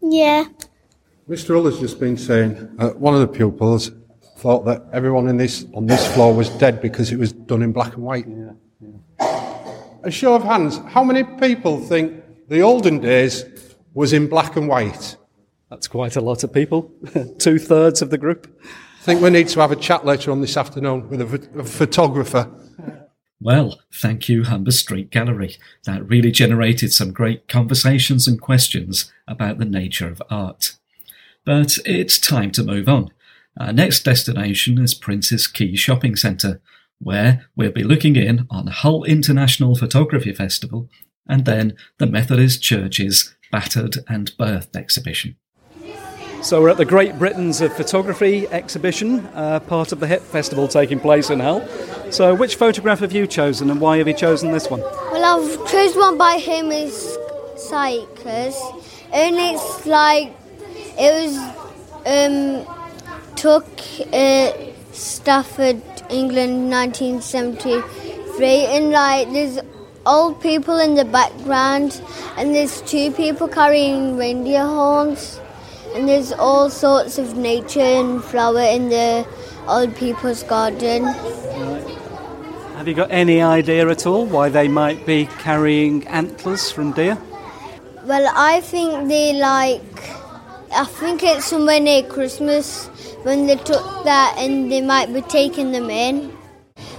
Yeah. 0.00 0.46
Mr. 1.28 1.54
Hull 1.54 1.66
has 1.66 1.78
just 1.78 2.00
been 2.00 2.16
saying 2.16 2.74
uh, 2.78 2.92
one 2.92 3.12
of 3.12 3.20
the 3.20 3.28
pupils 3.28 3.90
thought 4.38 4.64
that 4.64 4.86
everyone 4.90 5.28
in 5.28 5.36
this 5.36 5.66
on 5.74 5.84
this 5.84 6.10
floor 6.14 6.32
was 6.32 6.48
dead 6.48 6.80
because 6.80 7.12
it 7.12 7.18
was 7.18 7.30
done 7.30 7.60
in 7.60 7.72
black 7.72 7.92
and 7.92 8.04
white. 8.04 8.24
Yeah. 8.26 8.52
A 10.02 10.10
show 10.10 10.34
of 10.34 10.42
hands, 10.42 10.78
how 10.88 11.04
many 11.04 11.24
people 11.24 11.78
think 11.82 12.24
the 12.48 12.62
olden 12.62 13.00
days 13.00 13.44
was 13.92 14.14
in 14.14 14.28
black 14.28 14.56
and 14.56 14.66
white? 14.66 15.18
That's 15.68 15.88
quite 15.88 16.16
a 16.16 16.22
lot 16.22 16.42
of 16.42 16.54
people. 16.54 16.90
Two 17.38 17.58
thirds 17.58 18.00
of 18.00 18.08
the 18.08 18.16
group. 18.16 18.48
Think 19.06 19.20
we 19.20 19.30
need 19.30 19.46
to 19.50 19.60
have 19.60 19.70
a 19.70 19.76
chat 19.76 20.04
later 20.04 20.32
on 20.32 20.40
this 20.40 20.56
afternoon 20.56 21.08
with 21.08 21.20
a, 21.20 21.60
a 21.60 21.62
photographer. 21.62 22.50
Well, 23.40 23.80
thank 23.94 24.28
you, 24.28 24.42
Humber 24.42 24.72
Street 24.72 25.10
Gallery. 25.10 25.58
That 25.84 26.08
really 26.08 26.32
generated 26.32 26.92
some 26.92 27.12
great 27.12 27.46
conversations 27.46 28.26
and 28.26 28.40
questions 28.40 29.12
about 29.28 29.58
the 29.58 29.64
nature 29.64 30.08
of 30.08 30.20
art. 30.28 30.74
But 31.44 31.78
it's 31.86 32.18
time 32.18 32.50
to 32.50 32.64
move 32.64 32.88
on. 32.88 33.12
Our 33.60 33.72
next 33.72 34.02
destination 34.02 34.76
is 34.76 34.92
Prince's 34.92 35.46
Quay 35.46 35.76
Shopping 35.76 36.16
Centre, 36.16 36.60
where 36.98 37.46
we'll 37.54 37.70
be 37.70 37.84
looking 37.84 38.16
in 38.16 38.48
on 38.50 38.66
Hull 38.66 39.04
International 39.04 39.76
Photography 39.76 40.34
Festival 40.34 40.90
and 41.28 41.44
then 41.44 41.76
the 41.98 42.08
Methodist 42.08 42.60
Church's 42.60 43.36
Battered 43.52 43.98
and 44.08 44.36
Berthed 44.36 44.74
exhibition. 44.74 45.36
So 46.42 46.62
we're 46.62 46.68
at 46.68 46.76
the 46.76 46.84
Great 46.84 47.18
Britons 47.18 47.60
of 47.60 47.72
Photography 47.72 48.46
exhibition, 48.48 49.26
uh, 49.34 49.58
part 49.60 49.90
of 49.90 49.98
the 49.98 50.06
HIP 50.06 50.22
festival 50.22 50.68
taking 50.68 51.00
place 51.00 51.28
in 51.30 51.40
Hull. 51.40 51.66
So 52.10 52.34
which 52.34 52.54
photograph 52.54 53.00
have 53.00 53.12
you 53.12 53.26
chosen 53.26 53.68
and 53.68 53.80
why 53.80 53.98
have 53.98 54.06
you 54.06 54.14
chosen 54.14 54.52
this 54.52 54.70
one? 54.70 54.80
Well, 54.80 55.40
I've 55.40 55.70
chosen 55.70 55.98
one 55.98 56.16
by 56.16 56.38
Homer 56.38 56.88
Sykes, 57.56 58.60
and 59.12 59.36
it's 59.36 59.86
like 59.86 60.32
it 60.98 61.12
was 61.20 61.36
um, 62.06 62.64
took 63.34 63.66
uh, 64.12 64.52
Stafford, 64.92 65.82
England, 66.10 66.70
1973, 66.70 68.66
and 68.66 68.90
like 68.90 69.32
there's 69.32 69.58
old 70.06 70.40
people 70.40 70.78
in 70.78 70.94
the 70.94 71.04
background, 71.04 72.00
and 72.36 72.54
there's 72.54 72.80
two 72.82 73.10
people 73.10 73.48
carrying 73.48 74.16
reindeer 74.16 74.64
horns, 74.64 75.40
and 75.96 76.06
there's 76.06 76.30
all 76.32 76.68
sorts 76.68 77.16
of 77.16 77.36
nature 77.38 77.80
and 77.80 78.22
flower 78.22 78.60
in 78.60 78.90
the 78.90 79.26
old 79.66 79.96
people's 79.96 80.42
garden. 80.42 81.04
Have 82.76 82.86
you 82.86 82.92
got 82.92 83.10
any 83.10 83.40
idea 83.40 83.88
at 83.88 84.06
all 84.06 84.26
why 84.26 84.50
they 84.50 84.68
might 84.68 85.06
be 85.06 85.24
carrying 85.38 86.06
antlers 86.08 86.70
from 86.70 86.92
deer? 86.92 87.16
Well, 88.04 88.30
I 88.36 88.60
think 88.60 89.08
they 89.08 89.32
like. 89.32 89.82
I 90.70 90.84
think 90.84 91.22
it's 91.22 91.46
somewhere 91.46 91.80
near 91.80 92.02
Christmas 92.02 92.88
when 93.22 93.46
they 93.46 93.56
took 93.56 94.04
that 94.04 94.36
and 94.38 94.70
they 94.70 94.82
might 94.82 95.14
be 95.14 95.22
taking 95.22 95.72
them 95.72 95.88
in. 95.88 96.30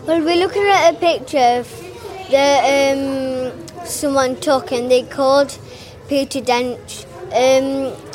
Well, 0.07 0.23
we're 0.23 0.37
looking 0.37 0.63
at 0.63 0.95
a 0.95 0.97
picture 0.97 1.63
that 2.31 2.59
um, 2.97 3.85
someone 3.85 4.37
took 4.37 4.71
and 4.71 4.89
they 4.89 5.03
called 5.03 5.55
Peter 6.07 6.41
Dench. 6.41 7.05
Um, 7.27 8.06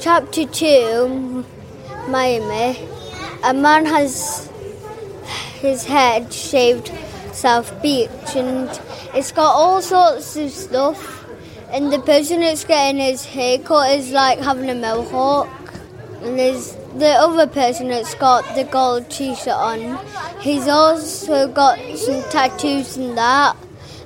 chapter 0.00 0.46
2, 0.46 1.44
Miami. 2.08 2.78
A 3.44 3.52
man 3.52 3.84
has 3.84 4.50
his 5.60 5.84
head 5.84 6.32
shaved 6.32 6.90
South 7.32 7.82
Beach 7.82 8.34
and 8.34 8.80
it's 9.14 9.30
got 9.30 9.52
all 9.54 9.82
sorts 9.82 10.36
of 10.36 10.50
stuff 10.50 11.26
and 11.70 11.92
the 11.92 11.98
person 11.98 12.40
that's 12.40 12.64
getting 12.64 12.98
his 12.98 13.26
hair 13.26 13.58
cut 13.58 13.90
is 13.90 14.10
like 14.10 14.38
having 14.38 14.70
a 14.70 14.74
mohawk. 14.74 15.48
And 16.22 16.38
there's 16.38 16.72
the 16.96 17.10
other 17.10 17.46
person 17.46 17.88
that's 17.88 18.14
got 18.14 18.54
the 18.54 18.64
gold 18.64 19.10
t-shirt 19.10 19.48
on. 19.48 19.98
He's 20.40 20.66
also 20.66 21.46
got 21.46 21.78
some 21.96 22.22
tattoos 22.30 22.96
and 22.96 23.18
that. 23.18 23.54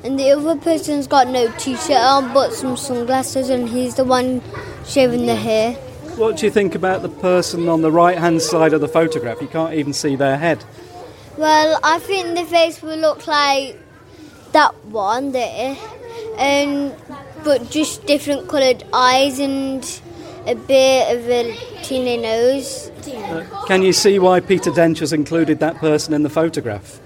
And 0.04 0.18
the 0.18 0.30
other 0.32 0.56
person's 0.56 1.06
got 1.06 1.28
no 1.28 1.50
t-shirt 1.56 1.96
on 1.96 2.34
but 2.34 2.52
some 2.52 2.76
sunglasses 2.76 3.48
and 3.48 3.66
he's 3.66 3.94
the 3.94 4.04
one 4.04 4.42
shaving 4.84 5.24
the 5.24 5.34
hair. 5.34 5.72
What 6.16 6.36
do 6.36 6.44
you 6.44 6.52
think 6.52 6.74
about 6.74 7.00
the 7.00 7.08
person 7.08 7.68
on 7.70 7.80
the 7.80 7.90
right 7.90 8.18
hand 8.18 8.42
side 8.42 8.74
of 8.74 8.82
the 8.82 8.88
photograph? 8.88 9.40
You 9.40 9.48
can't 9.48 9.72
even 9.72 9.94
see 9.94 10.14
their 10.14 10.36
head. 10.36 10.62
Well, 11.38 11.80
I 11.82 11.98
think 12.00 12.36
the 12.36 12.44
face 12.44 12.82
will 12.82 12.98
look 12.98 13.26
like 13.26 13.78
that 14.52 14.74
one 14.84 15.32
there. 15.32 15.76
And 16.36 16.94
but 17.42 17.70
just 17.70 18.06
different 18.06 18.48
coloured 18.48 18.84
eyes 18.92 19.38
and 19.38 19.82
a 20.46 20.54
bit 20.54 21.16
of 21.16 21.28
a 21.28 21.56
teeny 21.82 22.18
nose. 22.18 22.90
Uh, 23.06 23.64
can 23.66 23.82
you 23.82 23.92
see 23.92 24.18
why 24.18 24.40
Peter 24.40 24.70
Dench 24.70 24.98
has 24.98 25.12
included 25.12 25.60
that 25.60 25.76
person 25.76 26.12
in 26.14 26.22
the 26.22 26.30
photograph? 26.30 27.00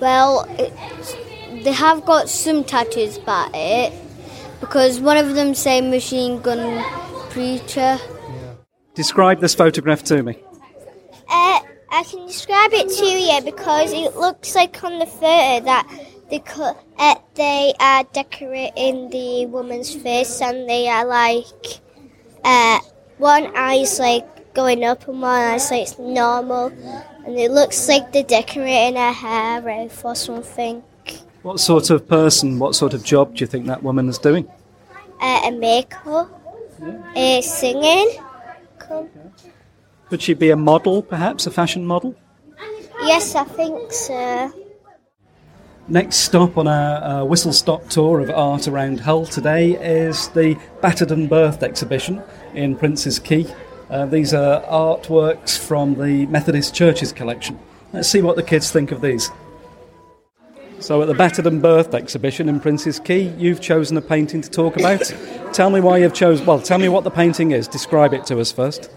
Well, 0.00 0.46
it's, 0.58 1.16
they 1.64 1.72
have 1.72 2.04
got 2.04 2.28
some 2.28 2.62
tattoos 2.62 3.16
about 3.16 3.50
it 3.54 3.92
because 4.60 5.00
one 5.00 5.16
of 5.16 5.34
them 5.34 5.54
say 5.54 5.80
machine 5.80 6.40
gun 6.40 6.84
preacher. 7.30 7.98
Describe 8.94 9.40
this 9.40 9.54
photograph 9.54 10.04
to 10.04 10.22
me. 10.22 10.38
Uh, 11.28 11.60
I 11.90 12.04
can 12.04 12.26
describe 12.26 12.72
it 12.72 12.88
to 12.90 13.06
you 13.06 13.40
because 13.44 13.92
it 13.92 14.14
looks 14.14 14.54
like 14.54 14.84
on 14.84 14.98
the 14.98 15.06
photo 15.06 15.64
that 15.64 15.88
they, 16.30 16.38
co- 16.40 16.78
uh, 16.98 17.14
they 17.34 17.72
are 17.80 18.04
decorating 18.12 19.10
the 19.10 19.46
woman's 19.46 19.94
face 19.94 20.40
and 20.40 20.68
they 20.68 20.88
are 20.88 21.06
like 21.06 21.80
uh, 22.44 22.78
one 23.18 23.56
eye's 23.56 23.98
like 23.98 24.54
going 24.54 24.84
up 24.84 25.08
and 25.08 25.22
one 25.22 25.40
eye's 25.40 25.70
like 25.70 25.98
normal 25.98 26.66
and 27.26 27.38
it 27.38 27.50
looks 27.50 27.88
like 27.88 28.12
they're 28.12 28.22
decorating 28.22 28.96
her 28.96 29.12
hair 29.12 29.68
out 29.68 30.04
or 30.04 30.14
something. 30.14 30.82
What 31.44 31.60
sort 31.60 31.90
of 31.90 32.08
person, 32.08 32.58
what 32.58 32.74
sort 32.74 32.94
of 32.94 33.04
job 33.04 33.34
do 33.34 33.40
you 33.40 33.46
think 33.46 33.66
that 33.66 33.82
woman 33.82 34.08
is 34.08 34.16
doing? 34.16 34.48
Uh, 35.20 35.40
a 35.44 35.50
makeup, 35.50 36.30
uh, 37.14 37.42
singing. 37.42 38.16
Come. 38.78 39.10
Could 40.08 40.22
she 40.22 40.32
be 40.32 40.48
a 40.48 40.56
model, 40.56 41.02
perhaps, 41.02 41.46
a 41.46 41.50
fashion 41.50 41.84
model? 41.84 42.16
Yes, 43.02 43.34
I 43.34 43.44
think 43.44 43.92
so. 43.92 44.50
Next 45.86 46.16
stop 46.16 46.56
on 46.56 46.66
our 46.66 47.04
uh, 47.04 47.24
whistle 47.24 47.52
stop 47.52 47.90
tour 47.90 48.20
of 48.20 48.30
art 48.30 48.66
around 48.66 49.00
Hull 49.00 49.26
today 49.26 49.72
is 49.72 50.28
the 50.28 50.58
Battered 50.80 51.10
and 51.10 51.28
Berthed 51.28 51.62
exhibition 51.62 52.22
in 52.54 52.74
Prince's 52.74 53.18
Quay. 53.18 53.54
Uh, 53.90 54.06
these 54.06 54.32
are 54.32 54.62
artworks 54.62 55.58
from 55.58 55.92
the 55.92 56.24
Methodist 56.24 56.74
Church's 56.74 57.12
collection. 57.12 57.58
Let's 57.92 58.08
see 58.08 58.22
what 58.22 58.36
the 58.36 58.42
kids 58.42 58.70
think 58.70 58.92
of 58.92 59.02
these. 59.02 59.30
So, 60.84 61.00
at 61.00 61.08
the 61.08 61.14
Battered 61.14 61.46
and 61.46 61.62
Berthed 61.62 61.94
exhibition 61.94 62.46
in 62.46 62.60
Prince's 62.60 63.00
Quay, 63.00 63.34
you've 63.38 63.62
chosen 63.62 63.96
a 63.96 64.02
painting 64.02 64.42
to 64.42 64.50
talk 64.50 64.76
about. 64.76 65.00
tell 65.54 65.70
me 65.70 65.80
why 65.80 65.96
you've 65.96 66.12
chosen. 66.12 66.44
Well, 66.44 66.60
tell 66.60 66.76
me 66.76 66.90
what 66.90 67.04
the 67.04 67.10
painting 67.10 67.52
is. 67.52 67.66
Describe 67.66 68.12
it 68.12 68.26
to 68.26 68.38
us 68.38 68.52
first. 68.52 68.90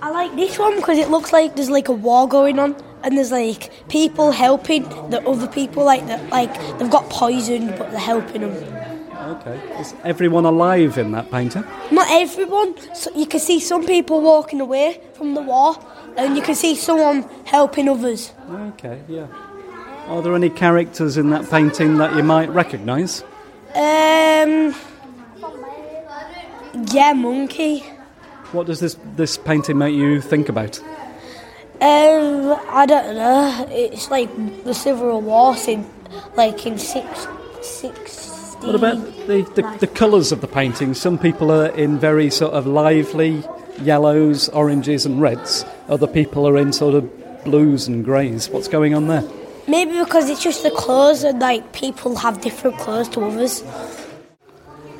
I 0.00 0.08
like 0.08 0.34
this 0.36 0.58
one 0.58 0.74
because 0.76 0.96
it 0.96 1.10
looks 1.10 1.34
like 1.34 1.54
there's 1.54 1.68
like 1.68 1.88
a 1.88 1.92
war 1.92 2.26
going 2.26 2.58
on, 2.58 2.74
and 3.02 3.18
there's 3.18 3.30
like 3.30 3.70
people 3.90 4.30
helping 4.30 4.84
the 5.10 5.22
other 5.28 5.46
people, 5.46 5.84
like 5.84 6.06
that, 6.06 6.26
like 6.30 6.78
they've 6.78 6.90
got 6.90 7.10
poisoned, 7.10 7.74
but 7.76 7.90
they're 7.90 8.00
helping 8.00 8.40
them. 8.40 8.54
Okay. 9.36 9.60
Is 9.78 9.94
everyone 10.02 10.46
alive 10.46 10.96
in 10.96 11.12
that 11.12 11.30
painting? 11.30 11.64
Not 11.90 12.10
everyone. 12.10 12.74
So 12.94 13.14
you 13.14 13.26
can 13.26 13.40
see 13.40 13.60
some 13.60 13.84
people 13.84 14.22
walking 14.22 14.62
away 14.62 14.98
from 15.12 15.34
the 15.34 15.42
war, 15.42 15.76
and 16.16 16.38
you 16.38 16.42
can 16.42 16.54
see 16.54 16.74
someone 16.74 17.28
helping 17.44 17.90
others. 17.90 18.32
Okay, 18.50 19.02
yeah. 19.08 19.26
Are 20.06 20.22
there 20.22 20.34
any 20.34 20.50
characters 20.50 21.16
in 21.16 21.30
that 21.30 21.48
painting 21.50 21.96
that 21.96 22.14
you 22.14 22.22
might 22.22 22.50
recognise? 22.50 23.22
Um, 23.74 24.74
yeah, 26.92 27.12
monkey. 27.14 27.80
What 28.52 28.66
does 28.66 28.80
this, 28.80 28.96
this 29.16 29.38
painting 29.38 29.78
make 29.78 29.94
you 29.94 30.20
think 30.20 30.48
about? 30.48 30.78
Um, 31.80 32.56
I 32.68 32.86
don't 32.86 33.16
know. 33.16 33.66
It's 33.70 34.10
like 34.10 34.30
the 34.64 34.74
Civil 34.74 35.20
War 35.20 35.56
in 35.66 35.86
like 36.36 36.66
in 36.66 36.78
six. 36.78 37.26
What 38.60 38.74
about 38.74 38.96
the, 39.26 39.42
the, 39.54 39.76
the 39.80 39.86
colours 39.86 40.32
of 40.32 40.40
the 40.40 40.46
painting? 40.46 40.94
Some 40.94 41.18
people 41.18 41.50
are 41.50 41.66
in 41.66 41.98
very 41.98 42.30
sort 42.30 42.54
of 42.54 42.66
lively 42.66 43.42
yellows, 43.80 44.48
oranges, 44.50 45.04
and 45.04 45.20
reds. 45.20 45.64
Other 45.88 46.06
people 46.06 46.46
are 46.46 46.56
in 46.56 46.72
sort 46.72 46.94
of 46.94 47.44
blues 47.44 47.88
and 47.88 48.04
greys. 48.04 48.48
What's 48.48 48.68
going 48.68 48.94
on 48.94 49.08
there? 49.08 49.24
Maybe 49.66 49.98
because 49.98 50.28
it's 50.28 50.42
just 50.42 50.62
the 50.62 50.70
clothes 50.70 51.22
and 51.22 51.40
like 51.40 51.72
people 51.72 52.16
have 52.16 52.40
different 52.40 52.78
clothes 52.78 53.08
to 53.10 53.24
others. 53.24 53.64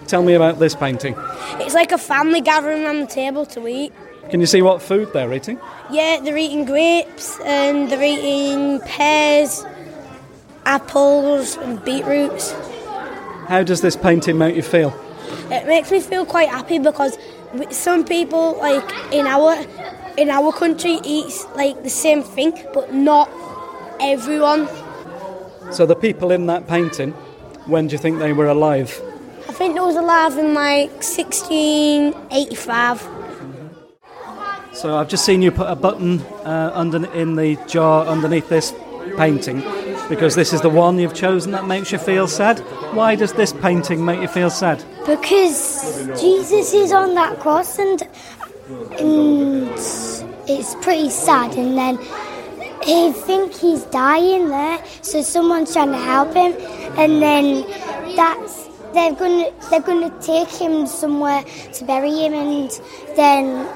Tell 0.06 0.22
me 0.22 0.34
about 0.34 0.58
this 0.58 0.74
painting. 0.74 1.14
It's 1.60 1.74
like 1.74 1.92
a 1.92 1.98
family 1.98 2.40
gathering 2.40 2.84
around 2.84 3.00
the 3.00 3.06
table 3.06 3.46
to 3.46 3.66
eat. 3.66 3.92
Can 4.30 4.40
you 4.40 4.46
see 4.46 4.62
what 4.62 4.80
food 4.80 5.12
they're 5.12 5.32
eating? 5.32 5.58
Yeah, 5.90 6.20
they're 6.22 6.36
eating 6.36 6.64
grapes 6.64 7.38
and 7.40 7.90
they're 7.90 8.02
eating 8.02 8.80
pears, 8.80 9.64
apples, 10.64 11.56
and 11.58 11.82
beetroots. 11.84 12.52
How 13.48 13.62
does 13.62 13.82
this 13.82 13.96
painting 13.96 14.38
make 14.38 14.56
you 14.56 14.62
feel? 14.62 14.98
It 15.50 15.66
makes 15.66 15.90
me 15.90 16.00
feel 16.00 16.24
quite 16.24 16.48
happy 16.48 16.78
because 16.78 17.18
some 17.70 18.04
people, 18.04 18.56
like 18.58 19.12
in 19.12 19.26
our 19.26 19.56
in 20.16 20.30
our 20.30 20.52
country, 20.52 21.00
eats 21.04 21.44
like 21.54 21.82
the 21.82 21.90
same 21.90 22.22
thing, 22.22 22.52
but 22.72 22.94
not 22.94 23.28
everyone. 24.00 24.68
So 25.72 25.86
the 25.86 25.96
people 25.96 26.30
in 26.30 26.46
that 26.46 26.68
painting, 26.68 27.12
when 27.66 27.88
do 27.88 27.92
you 27.92 27.98
think 27.98 28.18
they 28.18 28.32
were 28.32 28.48
alive? 28.48 29.00
I 29.48 29.52
think 29.52 29.76
it 29.76 29.82
was 29.82 29.96
alive 29.96 30.38
in 30.38 30.54
like 30.54 30.90
1685. 30.90 33.08
So 34.72 34.96
I've 34.96 35.08
just 35.08 35.24
seen 35.24 35.42
you 35.42 35.50
put 35.50 35.68
a 35.68 35.76
button 35.76 36.20
uh, 36.44 36.70
under 36.74 37.04
in 37.12 37.36
the 37.36 37.56
jar 37.66 38.06
underneath 38.06 38.48
this 38.48 38.72
painting 39.16 39.62
because 40.08 40.34
this 40.34 40.52
is 40.52 40.60
the 40.60 40.68
one 40.68 40.98
you've 40.98 41.14
chosen 41.14 41.52
that 41.52 41.66
makes 41.66 41.92
you 41.92 41.98
feel 41.98 42.26
sad. 42.26 42.58
Why 42.92 43.14
does 43.14 43.32
this 43.32 43.52
painting 43.52 44.04
make 44.04 44.20
you 44.20 44.28
feel 44.28 44.50
sad? 44.50 44.84
Because 45.06 46.08
Jesus 46.20 46.74
is 46.74 46.92
on 46.92 47.14
that 47.14 47.38
cross 47.38 47.78
and 47.78 48.02
and 48.98 49.68
it's 50.48 50.74
pretty 50.76 51.10
sad 51.10 51.54
and 51.56 51.76
then 51.76 51.98
I 52.86 53.12
think 53.12 53.54
he's 53.54 53.84
dying 53.84 54.48
there 54.48 54.82
so 55.02 55.22
someone's 55.22 55.72
trying 55.72 55.92
to 55.92 55.98
help 55.98 56.34
him 56.34 56.52
and 56.98 57.22
then 57.22 57.64
that's 58.16 58.68
they're 58.92 59.14
gonna 59.14 59.50
they're 59.70 59.80
gonna 59.80 60.12
take 60.20 60.48
him 60.48 60.86
somewhere 60.86 61.42
to 61.72 61.84
bury 61.84 62.12
him 62.12 62.34
and 62.34 62.70
then 63.16 63.66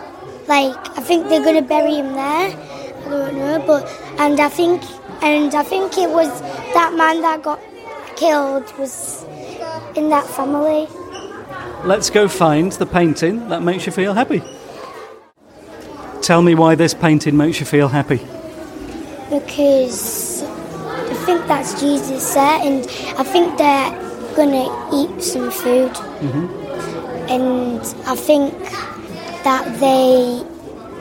like 0.47 0.77
I 0.99 1.01
think 1.01 1.29
they're 1.29 1.45
gonna 1.45 1.63
bury 1.63 1.95
him 1.97 2.13
there 2.13 2.51
I 2.51 3.09
don't 3.09 3.37
know 3.37 3.65
but 3.67 3.89
and 4.19 4.39
I 4.39 4.49
think 4.49 4.83
and 5.23 5.55
I 5.55 5.63
think 5.63 5.99
it 5.99 6.11
was 6.11 6.41
that 6.75 6.95
man 6.95 7.23
that 7.23 7.43
got 7.43 7.61
killed 8.17 8.73
was 8.79 9.25
in 9.97 10.11
that 10.11 10.27
family. 10.27 10.87
Let's 11.85 12.11
go 12.11 12.29
find 12.29 12.73
the 12.73 12.87
painting 12.87 13.49
that 13.49 13.63
makes 13.63 13.87
you 13.87 13.93
feel 13.93 14.15
happy. 14.15 14.43
Tell 16.23 16.43
me 16.43 16.55
why 16.55 16.75
this 16.75 16.95
painting 16.95 17.37
makes 17.37 17.61
you 17.61 17.67
feel 17.67 17.89
happy. 17.89 18.21
Because 19.31 20.43
I 20.43 21.15
think 21.27 21.47
that's 21.47 21.81
Jesus 21.81 22.35
there, 22.35 22.61
and 22.63 22.87
I 23.19 23.25
think 23.25 23.59
they're 23.59 23.91
gonna 24.37 24.69
eat 24.93 25.23
some 25.23 25.51
food, 25.51 25.93
mm-hmm. 25.93 27.31
and 27.31 27.81
I 28.07 28.17
think 28.17 28.55
that 29.45 29.65
they, 29.81 30.43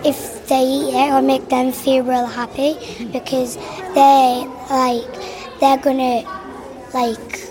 if 0.08 0.48
they 0.48 0.64
eat 0.64 0.94
it, 0.94 1.08
it'll 1.10 1.22
make 1.22 1.50
them 1.50 1.72
feel 1.72 2.04
real 2.04 2.26
happy 2.26 2.78
because 3.12 3.56
they 3.96 4.48
like 4.70 5.60
they're 5.60 5.78
gonna 5.78 6.24
like 6.94 7.50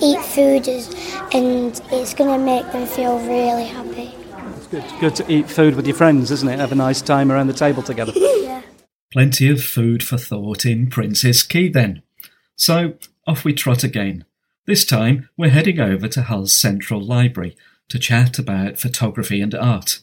eat 0.00 0.20
food 0.20 0.68
as, 0.68 0.88
and 1.32 1.80
it's 1.90 2.14
gonna 2.14 2.38
make 2.38 2.70
them 2.72 2.86
feel 2.86 3.18
really 3.20 3.66
happy. 3.66 4.14
It's 4.56 4.66
good, 4.66 4.84
good 5.00 5.14
to 5.16 5.32
eat 5.32 5.50
food 5.50 5.74
with 5.74 5.86
your 5.86 5.96
friends, 5.96 6.30
isn't 6.30 6.48
it? 6.48 6.58
Have 6.58 6.72
a 6.72 6.76
nice 6.76 7.02
time 7.02 7.30
around 7.30 7.46
the 7.46 7.52
table 7.52 7.82
together. 7.82 8.12
Plenty 9.14 9.48
of 9.48 9.62
food 9.62 10.02
for 10.02 10.18
thought 10.18 10.66
in 10.66 10.90
Prince's 10.90 11.44
Quay 11.44 11.68
then. 11.68 12.02
So 12.56 12.94
off 13.28 13.44
we 13.44 13.52
trot 13.52 13.84
again. 13.84 14.24
This 14.66 14.84
time 14.84 15.28
we're 15.36 15.50
heading 15.50 15.78
over 15.78 16.08
to 16.08 16.22
Hull's 16.22 16.52
Central 16.52 17.00
Library 17.00 17.56
to 17.90 18.00
chat 18.00 18.40
about 18.40 18.80
photography 18.80 19.40
and 19.40 19.54
art, 19.54 20.00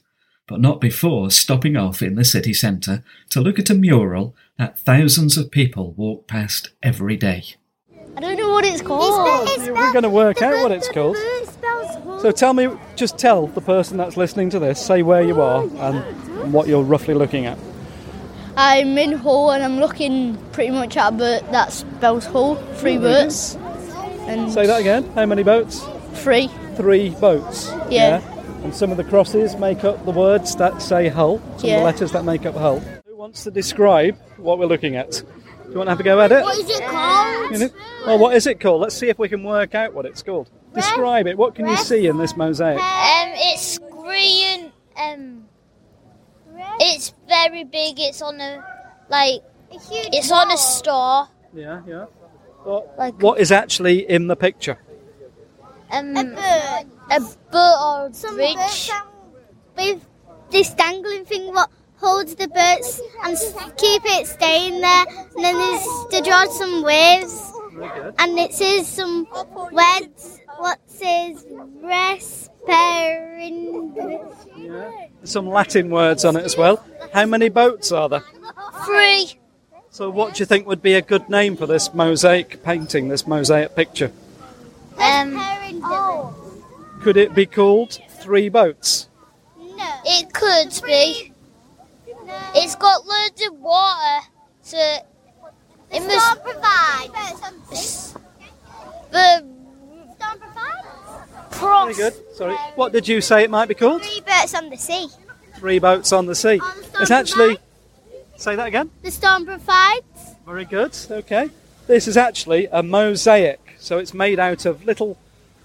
but 0.48 0.62
not 0.62 0.80
before 0.80 1.30
stopping 1.30 1.76
off 1.76 2.02
in 2.02 2.16
the 2.16 2.24
city 2.24 2.54
centre 2.54 3.04
to 3.32 3.42
look 3.42 3.60
at 3.60 3.70
a 3.70 3.74
mural 3.74 4.34
that 4.58 4.80
thousands 4.80 5.36
of 5.36 5.52
people 5.52 5.92
walk 5.98 6.26
past 6.26 6.70
every 6.82 7.18
day. 7.18 7.44
I 8.16 8.22
don't 8.22 8.38
know 8.38 8.52
what 8.52 8.64
it's 8.64 8.82
called. 8.82 9.50
We're 9.60 9.92
going 9.92 10.04
to 10.04 10.10
work 10.10 10.42
out 10.42 10.54
what 10.64 10.72
it's 10.72 10.88
called. 10.88 11.18
So 12.22 12.32
tell 12.32 12.54
me, 12.54 12.70
just 12.96 13.18
tell 13.18 13.48
the 13.48 13.60
person 13.60 13.98
that's 13.98 14.16
listening 14.16 14.50
to 14.52 14.60
this, 14.60 14.80
say 14.80 15.04
where 15.04 15.22
you 15.22 15.42
are 15.42 15.64
and 15.64 16.54
what 16.54 16.70
you're 16.70 16.84
roughly 16.84 17.14
looking 17.14 17.46
at. 17.46 17.60
I'm 18.58 18.98
in 18.98 19.14
Hull 19.14 19.52
and 19.52 19.64
I'm 19.64 19.80
looking 19.80 20.38
pretty 20.52 20.72
much 20.72 20.98
at 20.98 21.10
a 21.10 21.12
boat 21.12 21.52
that 21.52 21.72
spells 21.72 22.26
Hull. 22.26 22.56
Three 22.76 22.98
boats. 22.98 23.56
And 24.28 24.52
Say 24.52 24.68
that 24.68 24.80
again. 24.82 25.10
How 25.14 25.26
many 25.26 25.44
boats? 25.44 25.84
Three. 26.16 26.50
Three 26.76 27.12
boats. 27.12 27.72
Yeah. 27.90 28.22
And 28.64 28.76
some 28.76 28.92
of 28.92 28.98
the 28.98 29.04
crosses 29.04 29.56
make 29.56 29.84
up 29.84 30.04
the 30.06 30.12
words 30.12 30.56
that 30.58 30.82
say 30.82 31.08
Hull, 31.08 31.40
some 31.58 31.70
of 31.70 31.78
the 31.78 31.84
letters 31.84 32.12
that 32.12 32.26
make 32.26 32.46
up 32.46 32.56
Hull. 32.56 32.80
Who 32.80 33.16
wants 33.16 33.44
to 33.46 33.52
describe 33.52 34.18
what 34.38 34.60
we're 34.60 34.68
looking 34.68 34.96
at? 34.96 35.12
Do 35.12 35.72
you 35.72 35.78
want 35.78 35.88
to 35.88 35.92
have 35.92 36.00
a 36.00 36.04
go 36.04 36.20
at 36.20 36.32
it? 36.32 36.44
What 36.44 36.58
is 36.58 36.70
it 36.70 36.84
called? 36.84 37.52
You 37.52 37.60
know? 37.60 37.70
Well, 38.06 38.20
what 38.20 38.36
is 38.36 38.46
it 38.46 38.60
called? 38.60 38.82
Let's 38.82 38.96
see 38.96 39.10
if 39.10 39.18
we 39.18 39.30
can 39.30 39.44
work 39.44 39.74
out 39.74 39.94
what 39.94 40.06
it's 40.06 40.22
called. 40.22 40.50
Describe 40.74 41.28
it. 41.28 41.38
What 41.38 41.56
can 41.56 41.68
you 41.68 41.78
see 41.78 42.08
in 42.08 42.18
this 42.18 42.36
mosaic? 42.36 42.80
Um, 42.82 43.30
it's 43.36 43.78
green. 43.78 44.72
Um, 44.98 45.46
it's 46.80 47.14
very 47.32 47.64
big. 47.64 48.00
It's 48.00 48.22
on 48.22 48.40
a 48.42 48.64
like. 49.10 49.42
It's 49.72 50.32
on 50.32 50.52
a 50.52 50.58
store. 50.58 51.28
Yeah, 51.54 51.82
yeah. 51.88 52.06
What, 52.64 53.16
what 53.22 53.40
is 53.40 53.52
actually 53.52 54.10
in 54.10 54.28
the 54.28 54.36
picture? 54.36 54.78
Um, 55.92 56.16
a 56.16 56.24
bird. 56.24 56.86
A 57.10 57.20
bird 57.52 57.78
or 57.88 58.12
a 58.12 58.34
bridge. 58.36 58.92
with 59.78 60.06
this 60.52 60.74
dangling 60.74 61.26
thing 61.26 61.54
what 61.54 61.70
holds 61.98 62.36
the 62.36 62.48
boats 62.48 63.02
and 63.24 63.38
keep 63.78 64.02
it 64.06 64.28
staying 64.28 64.82
there. 64.82 65.06
And 65.36 65.46
then 65.46 65.56
there's 65.56 65.88
to 66.12 66.22
draw 66.22 66.46
some 66.52 66.84
waves, 66.84 67.52
and 68.20 68.38
it 68.38 68.54
says 68.54 68.88
some 68.88 69.28
words. 69.72 70.41
What 70.58 70.80
says 70.88 71.46
Resperin? 71.82 72.50
Some 75.24 75.48
Latin 75.48 75.90
words 75.90 76.26
on 76.26 76.36
it 76.36 76.44
as 76.44 76.58
well. 76.58 76.84
How 77.14 77.26
many 77.26 77.50
boats 77.50 77.92
are 77.92 78.10
there? 78.10 78.24
Three. 78.86 79.34
So, 79.90 80.10
what 80.10 80.36
do 80.36 80.40
you 80.40 80.46
think 80.46 80.68
would 80.68 80.82
be 80.82 80.94
a 80.94 81.02
good 81.02 81.30
name 81.30 81.58
for 81.58 81.66
this 81.66 81.94
mosaic 81.94 82.64
painting, 82.64 83.10
this 83.10 83.28
mosaic 83.28 83.76
picture? 83.76 84.12
Um, 84.98 85.38
Could 87.02 87.18
it 87.18 87.36
be 87.36 87.46
called 87.46 88.00
Three 88.10 88.48
Boats? 88.50 89.10
No. 89.58 89.90
It 90.06 90.34
could 90.34 90.82
be. 90.86 91.34
It's 92.56 92.76
got 92.76 93.06
loads 93.06 93.46
of 93.46 93.60
water, 93.60 94.28
so 94.62 94.78
it 95.92 96.00
must 96.02 96.44
provide. 96.44 97.10
the 99.12 99.46
Very 101.94 102.12
good. 102.12 102.36
Sorry. 102.36 102.56
What 102.76 102.94
did 102.94 103.08
you 103.08 103.22
say 103.22 103.44
it 103.44 103.50
might 103.50 103.68
be 103.68 103.76
called? 103.76 104.04
Three 104.04 104.22
boats 104.22 104.54
on 104.56 104.70
the 104.70 104.78
sea. 104.78 105.08
Three 105.56 105.78
Boats 105.78 106.12
on 106.12 106.26
the 106.26 106.34
Sea. 106.34 106.60
It's 107.00 107.12
actually. 107.12 107.60
Say 108.38 108.56
that 108.56 108.68
again. 108.68 108.90
The 109.04 109.12
storm 109.12 109.46
provides. 109.46 110.36
Very 110.44 110.66
good. 110.66 110.98
Okay. 111.10 111.52
This 111.86 112.08
is 112.08 112.18
actually 112.18 112.68
a 112.72 112.82
mosaic, 112.82 113.76
so 113.78 114.00
it's 114.00 114.14
made 114.14 114.40
out 114.40 114.66
of 114.66 114.84
little 114.86 115.18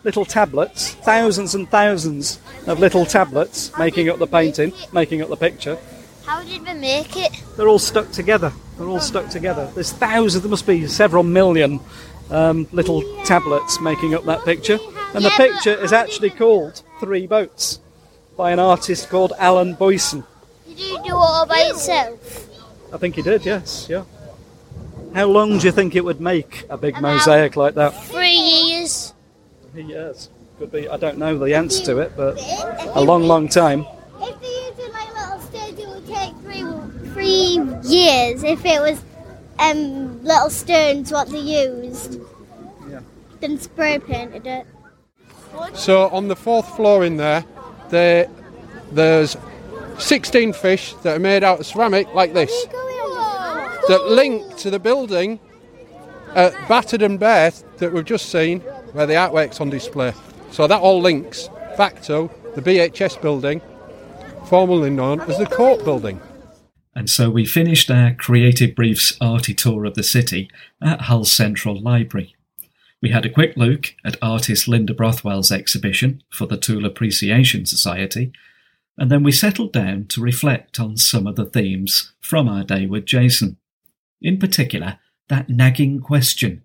little 0.05 0.27
tablets, 0.27 0.93
thousands 0.93 1.55
and 1.55 1.69
thousands 1.71 2.41
of 2.67 2.79
little 2.79 3.07
tablets 3.07 3.73
making 3.79 4.11
up 4.11 4.19
the 4.19 4.27
painting, 4.27 4.73
making 4.93 5.23
up 5.23 5.31
the 5.31 5.37
picture. 5.37 5.79
How 6.27 6.43
did 6.43 6.67
we 6.67 6.75
make 6.75 7.17
it? 7.17 7.33
They're 7.57 7.69
all 7.69 7.79
stuck 7.79 8.11
together. 8.11 8.53
They're 8.77 8.89
all 8.89 9.01
stuck 9.01 9.31
together. 9.31 9.71
There's 9.75 9.93
thousands, 9.93 10.43
there 10.43 10.51
must 10.51 10.67
be 10.67 10.87
several 10.87 11.23
million 11.23 11.81
um, 12.31 12.69
little 12.73 13.03
tablets 13.25 13.81
making 13.81 14.15
up 14.15 14.25
that 14.25 14.45
picture. 14.45 14.79
And 15.15 15.25
the 15.25 15.31
picture 15.31 15.75
is 15.75 15.93
actually 15.93 16.31
called 16.31 16.83
Three 17.01 17.27
Boats 17.27 17.81
by 18.37 18.53
an 18.53 18.59
artist 18.59 19.09
called 19.09 19.33
Alan 19.39 19.75
Boyson. 19.75 20.25
Did 20.67 20.79
you 20.79 20.99
do 20.99 21.09
it 21.09 21.13
all 21.13 21.47
by 21.47 21.63
yourself? 21.69 22.49
I 22.93 22.99
think 22.99 23.15
he 23.15 23.23
did, 23.23 23.45
yes, 23.45 23.87
yeah. 23.89 24.05
How 25.15 25.27
long 25.27 25.59
do 25.59 25.67
you 25.67 25.73
think 25.73 25.97
it 25.97 26.05
would 26.05 26.21
make 26.21 26.67
a 26.69 26.77
big 26.77 27.01
mosaic 27.01 27.57
like 27.57 27.75
that? 27.75 27.91
Three 28.05 28.29
years. 28.29 29.15
Three 29.73 29.85
years. 29.85 30.29
could 30.59 30.71
be. 30.71 30.89
I 30.89 30.99
don't 30.99 31.17
know 31.17 31.39
the 31.39 31.55
answer 31.55 31.83
to 31.87 31.99
it, 32.01 32.13
but 32.17 32.39
a 32.95 33.01
long, 33.01 33.23
long 33.23 33.49
time. 33.49 33.87
If 34.21 34.41
they 34.41 34.49
use 34.49 34.79
it 34.79 34.93
like 34.93 35.15
little 35.15 35.41
stage, 35.41 35.79
it 35.79 35.89
will 35.89 36.03
take 36.03 36.35
three 36.43 36.65
three 37.13 37.89
years 37.89 38.43
if 38.43 38.63
it 38.65 38.81
was 38.81 39.03
um, 39.59 40.23
little 40.23 40.51
stones 40.51 41.11
what 41.11 41.31
they 41.31 41.39
used. 41.39 42.21
Yeah. 42.91 43.01
Then 43.41 43.59
spray 43.59 43.99
painted 43.99 44.47
it. 44.47 44.67
So 45.75 46.09
on 46.09 46.29
the 46.29 46.37
fourth 46.37 46.77
floor 46.77 47.05
in 47.05 47.17
there, 47.17 47.45
there 47.91 48.29
there's 48.93 49.37
16 49.99 50.53
fish 50.53 50.95
that 51.03 51.17
are 51.17 51.21
made 51.21 51.43
out 51.43 51.61
of 51.61 51.67
ceramic 51.67 52.13
like 52.15 52.35
this 52.35 52.67
that 53.89 54.07
link 54.09 54.57
to 54.57 54.71
the 54.71 54.79
building 54.79 55.39
at 56.35 56.53
Battered 56.69 57.03
and 57.03 57.19
Berthed 57.19 57.65
that 57.79 57.93
we've 57.93 58.05
just 58.05 58.31
seen 58.31 58.61
where 58.93 59.07
the 59.07 59.15
artwork's 59.15 59.61
on 59.61 59.71
display. 59.71 60.13
So 60.51 60.67
that 60.67 60.81
all 60.81 61.01
links 61.01 61.49
back 61.77 62.03
to 62.03 62.31
the 62.55 62.63
BHS 62.63 63.21
building, 63.21 63.61
formerly 64.47 64.91
known 64.91 65.21
as 65.23 65.39
the 65.39 65.47
Court 65.47 65.85
Building. 65.85 66.21
And 66.95 67.11
so 67.11 67.31
we 67.31 67.45
finished 67.45 67.91
our 67.91 68.15
Creative 68.15 68.75
Briefs 68.75 69.17
arty 69.21 69.55
tour 69.55 69.85
of 69.85 69.95
the 69.95 70.03
city 70.03 70.51
at 70.83 71.03
Hull 71.03 71.25
Central 71.25 71.81
Library. 71.81 72.36
We 73.07 73.13
had 73.13 73.25
a 73.25 73.31
quick 73.31 73.57
look 73.57 73.95
at 74.05 74.17
artist 74.21 74.67
Linda 74.67 74.93
Brothwell's 74.93 75.53
exhibition 75.53 76.25
for 76.29 76.47
the 76.47 76.57
Tool 76.57 76.85
Appreciation 76.85 77.65
Society, 77.65 78.33
and 78.99 79.13
then 79.13 79.23
we 79.23 79.31
settled 79.31 79.73
down 79.73 80.07
to 80.07 80.21
reflect 80.21 80.81
on 80.81 80.97
some 80.97 81.29
of 81.29 81.37
the 81.37 81.45
themes 81.45 82.15
from 82.21 82.49
our 82.49 82.65
day 82.65 82.85
with 82.85 83.07
Jason. 83.07 83.59
In 84.21 84.39
particular, 84.39 84.99
that 85.29 85.49
nagging 85.49 86.01
question 86.01 86.65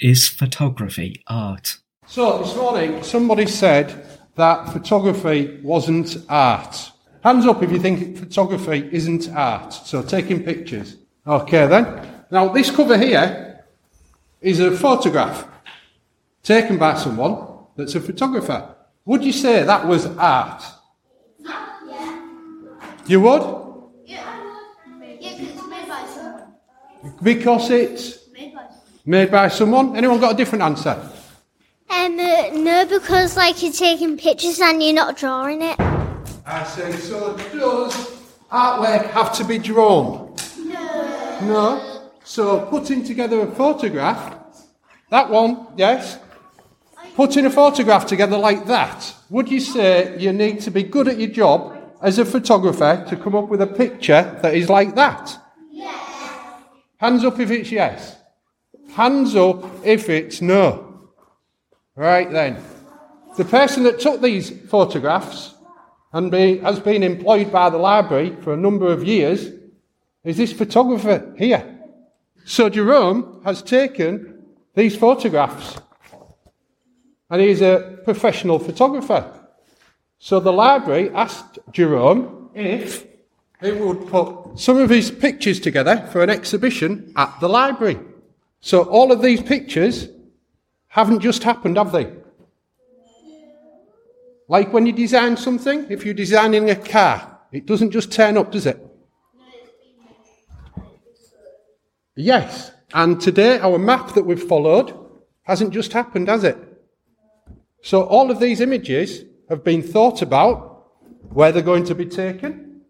is 0.00 0.30
photography 0.30 1.22
art? 1.26 1.76
So 2.06 2.38
this 2.38 2.56
morning, 2.56 3.02
somebody 3.02 3.44
said 3.44 4.18
that 4.36 4.72
photography 4.72 5.60
wasn't 5.62 6.16
art. 6.26 6.90
Hands 7.22 7.44
up 7.44 7.62
if 7.62 7.70
you 7.70 7.78
think 7.78 8.16
photography 8.16 8.88
isn't 8.92 9.28
art. 9.28 9.74
So 9.74 10.00
taking 10.00 10.42
pictures. 10.42 10.96
Okay 11.26 11.66
then. 11.66 12.24
Now 12.30 12.48
this 12.48 12.70
cover 12.70 12.96
here 12.96 13.66
is 14.40 14.58
a 14.58 14.74
photograph 14.74 15.51
taken 16.42 16.76
by 16.78 16.94
someone 16.94 17.66
that's 17.76 17.94
a 17.94 18.00
photographer. 18.00 18.74
Would 19.04 19.24
you 19.24 19.32
say 19.32 19.62
that 19.62 19.86
was 19.86 20.06
art? 20.16 20.62
Yeah. 21.40 22.20
You 23.06 23.20
would? 23.20 23.42
Yeah, 24.04 24.58
because 25.18 25.40
it's 25.40 25.66
made 25.68 25.88
by 25.88 26.06
someone? 26.06 27.14
Because 27.22 27.70
it's 27.70 28.18
made 29.04 29.30
by 29.30 29.48
someone. 29.48 29.96
Anyone 29.96 30.20
got 30.20 30.34
a 30.34 30.36
different 30.36 30.62
answer? 30.62 31.10
Um, 31.90 32.18
uh, 32.18 32.48
no, 32.54 32.86
because 32.86 33.36
like 33.36 33.62
you're 33.62 33.72
taking 33.72 34.16
pictures 34.16 34.60
and 34.60 34.82
you're 34.82 34.94
not 34.94 35.16
drawing 35.16 35.62
it. 35.62 35.78
I 36.46 36.64
say, 36.64 36.92
so 36.92 37.36
does 37.36 38.22
artwork 38.50 39.10
have 39.10 39.32
to 39.34 39.44
be 39.44 39.58
drawn? 39.58 40.34
No. 40.58 41.40
No? 41.42 42.10
So 42.24 42.66
putting 42.66 43.04
together 43.04 43.40
a 43.40 43.50
photograph, 43.50 44.34
that 45.10 45.28
one, 45.28 45.66
yes? 45.76 46.18
Putting 47.14 47.44
a 47.44 47.50
photograph 47.50 48.06
together 48.06 48.38
like 48.38 48.66
that, 48.66 49.14
would 49.28 49.50
you 49.50 49.60
say 49.60 50.18
you 50.18 50.32
need 50.32 50.60
to 50.60 50.70
be 50.70 50.82
good 50.82 51.08
at 51.08 51.18
your 51.18 51.28
job 51.28 51.76
as 52.00 52.18
a 52.18 52.24
photographer 52.24 53.04
to 53.08 53.16
come 53.16 53.34
up 53.34 53.48
with 53.48 53.60
a 53.60 53.66
picture 53.66 54.38
that 54.42 54.54
is 54.54 54.70
like 54.70 54.94
that? 54.94 55.38
Yes. 55.70 56.62
Hands 56.96 57.22
up 57.24 57.38
if 57.38 57.50
it's 57.50 57.70
yes. 57.70 58.16
Hands 58.92 59.36
up 59.36 59.64
if 59.84 60.08
it's 60.08 60.40
no. 60.40 61.10
Right 61.94 62.30
then. 62.30 62.62
The 63.36 63.44
person 63.44 63.82
that 63.82 64.00
took 64.00 64.22
these 64.22 64.50
photographs 64.68 65.54
and 66.14 66.30
be, 66.30 66.58
has 66.58 66.80
been 66.80 67.02
employed 67.02 67.52
by 67.52 67.68
the 67.68 67.78
library 67.78 68.36
for 68.40 68.54
a 68.54 68.56
number 68.56 68.90
of 68.90 69.04
years 69.04 69.50
is 70.24 70.38
this 70.38 70.52
photographer 70.52 71.34
here. 71.36 71.78
So 72.44 72.70
Jerome 72.70 73.42
has 73.44 73.62
taken 73.62 74.44
these 74.74 74.96
photographs 74.96 75.78
and 77.32 77.40
he's 77.40 77.62
a 77.62 77.98
professional 78.04 78.58
photographer. 78.58 79.24
So 80.18 80.38
the 80.38 80.52
library 80.52 81.08
asked 81.14 81.58
Jerome 81.72 82.50
if 82.54 83.06
he 83.62 83.72
would 83.72 84.06
put 84.08 84.58
some 84.60 84.76
of 84.76 84.90
his 84.90 85.10
pictures 85.10 85.58
together 85.58 86.06
for 86.12 86.22
an 86.22 86.28
exhibition 86.28 87.10
at 87.16 87.34
the 87.40 87.48
library. 87.48 87.98
So 88.60 88.82
all 88.82 89.10
of 89.10 89.22
these 89.22 89.40
pictures 89.40 90.08
haven't 90.88 91.20
just 91.20 91.42
happened, 91.42 91.78
have 91.78 91.90
they? 91.90 92.12
Like 94.46 94.70
when 94.74 94.84
you 94.84 94.92
design 94.92 95.38
something, 95.38 95.86
if 95.88 96.04
you're 96.04 96.12
designing 96.12 96.68
a 96.68 96.76
car, 96.76 97.38
it 97.50 97.64
doesn't 97.64 97.92
just 97.92 98.12
turn 98.12 98.36
up, 98.36 98.52
does 98.52 98.66
it? 98.66 98.78
Yes. 102.14 102.72
And 102.92 103.18
today, 103.18 103.58
our 103.58 103.78
map 103.78 104.12
that 104.12 104.26
we've 104.26 104.42
followed 104.42 104.92
hasn't 105.44 105.72
just 105.72 105.94
happened, 105.94 106.28
has 106.28 106.44
it? 106.44 106.71
So 107.82 108.04
all 108.04 108.30
of 108.30 108.40
these 108.40 108.60
images 108.60 109.24
have 109.48 109.62
been 109.64 109.82
thought 109.82 110.22
about, 110.22 110.70
where 111.30 111.50
they're 111.50 111.62
going 111.62 111.84
to 111.84 111.94
be 111.94 112.06
taken, 112.06 112.82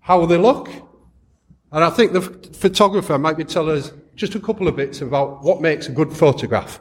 how 0.00 0.24
they 0.26 0.38
look, 0.38 0.68
and 1.72 1.84
I 1.84 1.90
think 1.90 2.12
the 2.12 2.22
photographer 2.22 3.18
might 3.18 3.36
be 3.36 3.44
telling 3.44 3.78
us 3.78 3.92
just 4.14 4.34
a 4.34 4.40
couple 4.40 4.66
of 4.66 4.76
bits 4.76 5.02
about 5.02 5.42
what 5.42 5.60
makes 5.60 5.88
a 5.88 5.92
good 5.92 6.12
photograph. 6.12 6.80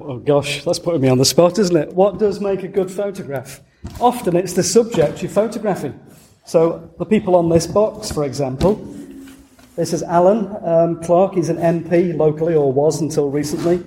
Oh 0.00 0.18
gosh, 0.18 0.64
that's 0.64 0.78
putting 0.78 1.00
me 1.00 1.08
on 1.08 1.18
the 1.18 1.24
spot, 1.24 1.58
isn't 1.58 1.76
it? 1.76 1.92
What 1.92 2.18
does 2.18 2.40
make 2.40 2.62
a 2.62 2.68
good 2.68 2.90
photograph? 2.90 3.60
Often 4.00 4.36
it's 4.36 4.52
the 4.52 4.62
subject 4.62 5.22
you're 5.22 5.30
photographing. 5.30 5.98
So 6.44 6.90
the 6.98 7.04
people 7.04 7.34
on 7.34 7.48
this 7.48 7.66
box, 7.66 8.10
for 8.10 8.24
example, 8.24 8.74
this 9.76 9.92
is 9.92 10.02
Alan 10.02 10.54
um, 10.64 11.02
Clark. 11.02 11.34
He's 11.34 11.48
an 11.48 11.56
MP 11.56 12.16
locally, 12.16 12.54
or 12.54 12.72
was 12.72 13.00
until 13.00 13.30
recently. 13.30 13.82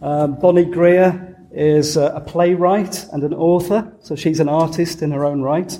Um, 0.00 0.34
Bonnie 0.38 0.64
Greer 0.64 1.31
is 1.54 1.96
a 1.96 2.22
playwright 2.26 3.06
and 3.12 3.22
an 3.22 3.34
author, 3.34 3.92
so 4.02 4.16
she's 4.16 4.40
an 4.40 4.48
artist 4.48 5.02
in 5.02 5.10
her 5.10 5.24
own 5.24 5.42
right. 5.42 5.78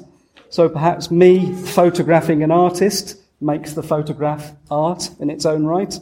So 0.50 0.68
perhaps 0.68 1.10
me 1.10 1.54
photographing 1.54 2.42
an 2.42 2.50
artist 2.50 3.16
makes 3.40 3.72
the 3.72 3.82
photograph 3.82 4.52
art 4.70 5.10
in 5.18 5.30
its 5.30 5.46
own 5.46 5.64
right. 5.64 5.98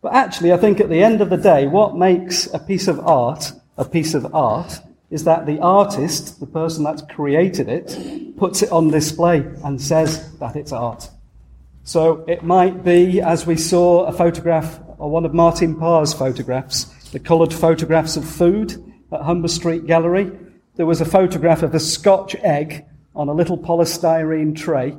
But 0.00 0.14
actually, 0.14 0.52
I 0.52 0.56
think 0.56 0.80
at 0.80 0.88
the 0.88 1.02
end 1.02 1.20
of 1.20 1.30
the 1.30 1.36
day, 1.36 1.66
what 1.66 1.96
makes 1.96 2.46
a 2.52 2.58
piece 2.58 2.88
of 2.88 3.00
art 3.00 3.52
a 3.78 3.84
piece 3.84 4.12
of 4.12 4.34
art 4.34 4.80
is 5.10 5.24
that 5.24 5.46
the 5.46 5.58
artist, 5.60 6.40
the 6.40 6.46
person 6.46 6.84
that's 6.84 7.00
created 7.02 7.68
it, 7.68 8.36
puts 8.36 8.60
it 8.60 8.70
on 8.70 8.88
display 8.88 9.38
and 9.64 9.80
says 9.80 10.36
that 10.38 10.56
it's 10.56 10.72
art. 10.72 11.08
So 11.84 12.24
it 12.28 12.42
might 12.42 12.84
be, 12.84 13.22
as 13.22 13.46
we 13.46 13.56
saw 13.56 14.04
a 14.04 14.12
photograph, 14.12 14.80
or 14.98 15.10
one 15.10 15.24
of 15.24 15.32
Martin 15.32 15.76
Parr's 15.76 16.12
photographs, 16.12 16.84
the 17.12 17.18
coloured 17.18 17.54
photographs 17.54 18.16
of 18.16 18.28
food 18.28 18.84
at 19.12 19.22
Humber 19.22 19.48
Street 19.48 19.86
Gallery, 19.86 20.30
there 20.76 20.86
was 20.86 21.00
a 21.00 21.04
photograph 21.04 21.62
of 21.62 21.74
a 21.74 21.80
Scotch 21.80 22.34
egg 22.36 22.84
on 23.14 23.28
a 23.28 23.34
little 23.34 23.58
polystyrene 23.58 24.56
tray. 24.56 24.96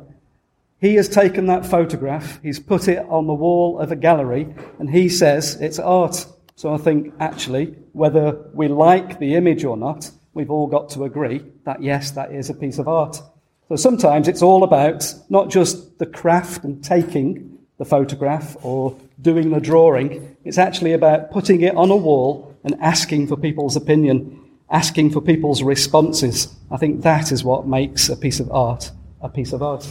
He 0.81 0.95
has 0.95 1.09
taken 1.09 1.47
that 1.47 1.65
photograph, 1.65 2.41
he's 2.41 2.59
put 2.59 2.87
it 2.87 3.05
on 3.09 3.27
the 3.27 3.33
wall 3.33 3.79
of 3.79 3.91
a 3.91 3.95
gallery, 3.95 4.53
and 4.77 4.89
he 4.89 5.09
says 5.09 5.55
it's 5.61 5.79
art. 5.79 6.25
So 6.55 6.73
I 6.73 6.77
think 6.77 7.13
actually, 7.19 7.75
whether 7.93 8.37
we 8.53 8.67
like 8.67 9.19
the 9.19 9.35
image 9.35 9.63
or 9.63 9.77
not, 9.77 10.11
we've 10.33 10.51
all 10.51 10.67
got 10.67 10.89
to 10.91 11.05
agree 11.05 11.45
that 11.65 11.81
yes, 11.81 12.11
that 12.11 12.31
is 12.31 12.49
a 12.49 12.53
piece 12.53 12.79
of 12.79 12.87
art. 12.87 13.21
So 13.69 13.75
sometimes 13.75 14.27
it's 14.27 14.41
all 14.41 14.63
about 14.63 15.13
not 15.29 15.49
just 15.49 15.99
the 15.99 16.05
craft 16.05 16.63
and 16.63 16.83
taking 16.83 17.57
the 17.77 17.85
photograph 17.85 18.57
or 18.61 18.97
doing 19.21 19.51
the 19.51 19.59
drawing, 19.59 20.35
it's 20.43 20.57
actually 20.57 20.93
about 20.93 21.31
putting 21.31 21.61
it 21.61 21.75
on 21.75 21.91
a 21.91 21.95
wall 21.95 22.48
and 22.63 22.75
asking 22.81 23.27
for 23.27 23.37
people's 23.37 23.75
opinion, 23.75 24.39
asking 24.69 25.11
for 25.11 25.21
people's 25.21 25.63
responses. 25.63 26.53
I 26.69 26.77
think 26.77 27.01
that 27.01 27.31
is 27.31 27.43
what 27.43 27.67
makes 27.67 28.09
a 28.09 28.15
piece 28.17 28.39
of 28.39 28.51
art 28.51 28.91
a 29.21 29.29
piece 29.29 29.53
of 29.53 29.61
art. 29.61 29.87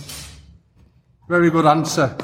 Very 1.28 1.50
good 1.50 1.66
answer. 1.66 2.16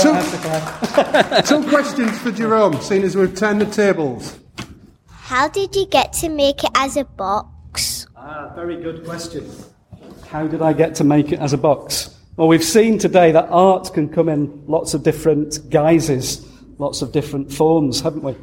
Two, 0.00 0.12
two 1.46 1.68
questions 1.68 2.18
for 2.18 2.30
Jerome, 2.30 2.80
seeing 2.80 3.02
as 3.04 3.16
we've 3.16 3.34
turned 3.34 3.60
the 3.60 3.66
tables. 3.66 4.38
How 5.08 5.48
did 5.48 5.74
you 5.74 5.86
get 5.86 6.12
to 6.14 6.28
make 6.28 6.64
it 6.64 6.70
as 6.74 6.96
a 6.96 7.04
box? 7.04 8.06
Ah, 8.16 8.52
very 8.54 8.76
good 8.76 9.04
question. 9.04 9.50
How 10.28 10.46
did 10.46 10.60
I 10.60 10.74
get 10.74 10.94
to 10.96 11.04
make 11.04 11.32
it 11.32 11.38
as 11.38 11.54
a 11.54 11.58
box? 11.58 12.14
Well, 12.36 12.48
we've 12.48 12.64
seen 12.64 12.98
today 12.98 13.32
that 13.32 13.48
art 13.48 13.92
can 13.94 14.08
come 14.08 14.28
in 14.28 14.64
lots 14.66 14.94
of 14.94 15.02
different 15.02 15.70
guises 15.70 16.46
lots 16.78 17.02
of 17.02 17.12
different 17.12 17.52
forms, 17.52 18.00
haven't 18.00 18.22
we? 18.22 18.36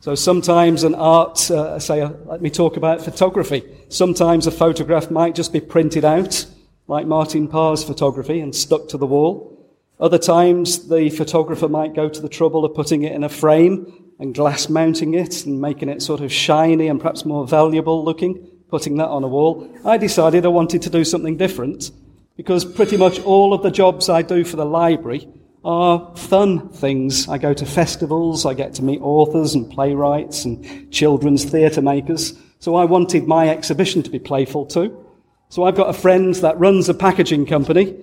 So 0.00 0.14
sometimes 0.14 0.84
an 0.84 0.94
art, 0.94 1.50
uh, 1.50 1.78
say, 1.80 2.02
uh, 2.02 2.10
let 2.26 2.40
me 2.40 2.50
talk 2.50 2.76
about 2.76 3.02
photography. 3.02 3.64
Sometimes 3.88 4.46
a 4.46 4.52
photograph 4.52 5.10
might 5.10 5.34
just 5.34 5.52
be 5.52 5.60
printed 5.60 6.04
out, 6.04 6.46
like 6.86 7.06
Martin 7.06 7.48
Parr's 7.48 7.82
photography, 7.82 8.40
and 8.40 8.54
stuck 8.54 8.88
to 8.88 8.96
the 8.96 9.06
wall. 9.06 9.54
Other 9.98 10.18
times 10.18 10.88
the 10.88 11.10
photographer 11.10 11.68
might 11.68 11.94
go 11.94 12.08
to 12.08 12.20
the 12.20 12.28
trouble 12.28 12.64
of 12.64 12.74
putting 12.74 13.02
it 13.02 13.12
in 13.12 13.24
a 13.24 13.28
frame 13.28 14.12
and 14.20 14.34
glass 14.34 14.68
mounting 14.68 15.14
it 15.14 15.44
and 15.46 15.60
making 15.60 15.88
it 15.88 16.02
sort 16.02 16.20
of 16.20 16.32
shiny 16.32 16.86
and 16.86 17.00
perhaps 17.00 17.24
more 17.24 17.46
valuable 17.46 18.04
looking, 18.04 18.36
putting 18.70 18.96
that 18.98 19.08
on 19.08 19.24
a 19.24 19.28
wall. 19.28 19.68
I 19.84 19.96
decided 19.96 20.44
I 20.44 20.48
wanted 20.48 20.82
to 20.82 20.90
do 20.90 21.04
something 21.04 21.36
different 21.36 21.90
because 22.36 22.64
pretty 22.64 22.96
much 22.96 23.20
all 23.22 23.52
of 23.52 23.64
the 23.64 23.70
jobs 23.72 24.08
I 24.08 24.22
do 24.22 24.44
for 24.44 24.56
the 24.56 24.64
library 24.64 25.28
are 25.68 26.16
fun 26.16 26.70
things. 26.70 27.28
I 27.28 27.36
go 27.36 27.52
to 27.52 27.66
festivals, 27.66 28.46
I 28.46 28.54
get 28.54 28.72
to 28.74 28.82
meet 28.82 29.02
authors 29.02 29.54
and 29.54 29.70
playwrights 29.70 30.46
and 30.46 30.90
children's 30.90 31.44
theatre 31.44 31.82
makers. 31.82 32.32
So 32.58 32.74
I 32.74 32.86
wanted 32.86 33.26
my 33.26 33.50
exhibition 33.50 34.02
to 34.02 34.10
be 34.10 34.18
playful 34.18 34.64
too. 34.64 35.04
So 35.50 35.64
I've 35.64 35.76
got 35.76 35.90
a 35.90 35.92
friend 35.92 36.34
that 36.36 36.58
runs 36.58 36.88
a 36.88 36.94
packaging 36.94 37.44
company 37.44 37.94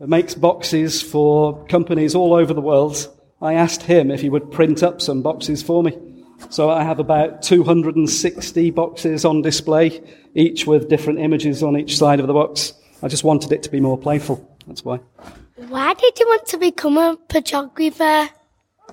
that 0.00 0.08
makes 0.08 0.34
boxes 0.34 1.00
for 1.00 1.64
companies 1.66 2.16
all 2.16 2.34
over 2.34 2.52
the 2.52 2.60
world. 2.60 3.08
I 3.40 3.54
asked 3.54 3.82
him 3.82 4.10
if 4.10 4.20
he 4.20 4.28
would 4.28 4.50
print 4.50 4.82
up 4.82 5.00
some 5.00 5.22
boxes 5.22 5.62
for 5.62 5.84
me. 5.84 5.96
So 6.50 6.70
I 6.70 6.82
have 6.82 6.98
about 6.98 7.40
260 7.40 8.70
boxes 8.72 9.24
on 9.24 9.42
display, 9.42 10.02
each 10.34 10.66
with 10.66 10.88
different 10.88 11.20
images 11.20 11.62
on 11.62 11.76
each 11.76 11.96
side 11.96 12.18
of 12.18 12.26
the 12.26 12.34
box. 12.34 12.72
I 13.00 13.06
just 13.06 13.22
wanted 13.22 13.52
it 13.52 13.62
to 13.62 13.70
be 13.70 13.78
more 13.78 13.96
playful. 13.96 14.44
That's 14.66 14.84
why. 14.84 14.98
Why 15.56 15.94
did 15.94 16.18
you 16.18 16.26
want 16.26 16.46
to 16.48 16.58
become 16.58 16.98
a 16.98 17.18
photographer? 17.30 18.28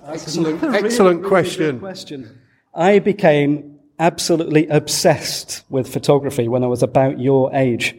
Excellent, 0.05 0.63
excellent 0.63 1.19
Really 1.19 1.29
question. 1.29 1.71
good 1.75 1.79
question. 1.81 2.41
I 2.73 2.99
became 2.99 3.79
absolutely 3.99 4.67
obsessed 4.67 5.63
with 5.69 5.91
photography 5.91 6.47
when 6.47 6.63
I 6.63 6.67
was 6.67 6.81
about 6.81 7.19
your 7.19 7.53
age. 7.53 7.95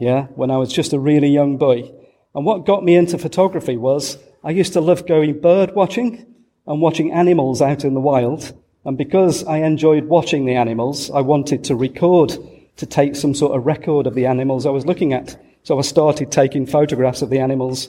Yeah, 0.00 0.26
when 0.34 0.50
I 0.50 0.56
was 0.56 0.72
just 0.72 0.92
a 0.92 0.98
really 0.98 1.28
young 1.28 1.58
boy. 1.58 1.92
And 2.34 2.44
what 2.44 2.66
got 2.66 2.84
me 2.84 2.96
into 2.96 3.18
photography 3.18 3.76
was 3.76 4.18
I 4.42 4.50
used 4.50 4.72
to 4.72 4.80
love 4.80 5.06
going 5.06 5.40
bird 5.40 5.74
watching 5.74 6.26
and 6.66 6.80
watching 6.80 7.12
animals 7.12 7.62
out 7.62 7.84
in 7.84 7.94
the 7.94 8.00
wild. 8.00 8.52
And 8.84 8.98
because 8.98 9.44
I 9.44 9.58
enjoyed 9.58 10.04
watching 10.04 10.44
the 10.44 10.54
animals, 10.56 11.10
I 11.10 11.20
wanted 11.20 11.64
to 11.64 11.76
record, 11.76 12.36
to 12.76 12.86
take 12.86 13.14
some 13.14 13.34
sort 13.34 13.56
of 13.56 13.64
record 13.64 14.06
of 14.06 14.14
the 14.14 14.26
animals 14.26 14.66
I 14.66 14.70
was 14.70 14.86
looking 14.86 15.12
at. 15.12 15.40
So 15.62 15.78
I 15.78 15.82
started 15.82 16.30
taking 16.32 16.66
photographs 16.66 17.22
of 17.22 17.30
the 17.30 17.38
animals. 17.38 17.88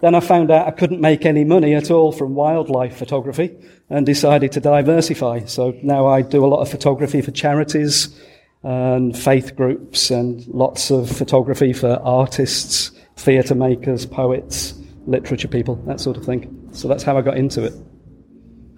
Then 0.00 0.14
I 0.14 0.20
found 0.20 0.50
out 0.50 0.66
I 0.66 0.72
couldn't 0.72 1.00
make 1.00 1.24
any 1.24 1.42
money 1.44 1.74
at 1.74 1.90
all 1.90 2.12
from 2.12 2.34
wildlife 2.34 2.96
photography 2.96 3.56
and 3.88 4.04
decided 4.04 4.52
to 4.52 4.60
diversify. 4.60 5.44
So 5.46 5.74
now 5.82 6.06
I 6.06 6.20
do 6.20 6.44
a 6.44 6.48
lot 6.48 6.60
of 6.60 6.68
photography 6.68 7.22
for 7.22 7.30
charities 7.30 8.14
and 8.62 9.16
faith 9.16 9.56
groups 9.56 10.10
and 10.10 10.46
lots 10.48 10.90
of 10.90 11.08
photography 11.08 11.72
for 11.72 11.98
artists, 12.02 12.90
theatre 13.16 13.54
makers, 13.54 14.04
poets, 14.04 14.74
literature 15.06 15.48
people, 15.48 15.76
that 15.86 16.00
sort 16.00 16.18
of 16.18 16.24
thing. 16.24 16.68
So 16.72 16.88
that's 16.88 17.02
how 17.02 17.16
I 17.16 17.22
got 17.22 17.38
into 17.38 17.64
it. 17.64 17.72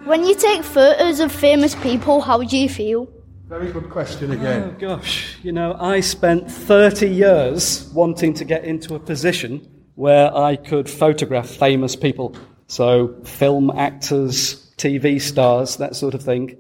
When 0.05 0.25
you 0.25 0.37
take 0.37 0.63
photos 0.63 1.19
of 1.19 1.33
famous 1.33 1.75
people, 1.77 2.21
how 2.21 2.43
do 2.43 2.57
you 2.57 2.69
feel? 2.69 3.09
Very 3.49 3.73
good 3.73 3.91
question 3.91 4.31
Oh 4.31 4.35
again. 4.35 4.77
gosh, 4.79 5.37
you 5.43 5.53
know, 5.53 5.75
I 5.81 6.01
spent 6.01 6.51
30 6.51 7.09
years 7.09 7.91
wanting 7.95 8.35
to 8.35 8.45
get 8.45 8.65
into 8.65 8.95
a 8.95 9.01
position 9.01 9.67
where 9.99 10.33
I 10.33 10.55
could 10.55 10.89
photograph 10.89 11.51
famous 11.51 11.97
people. 11.97 12.37
So, 12.69 13.17
film 13.25 13.69
actors, 13.71 14.71
TV 14.77 15.21
stars, 15.21 15.79
that 15.79 15.97
sort 15.97 16.15
of 16.15 16.23
thing. 16.23 16.57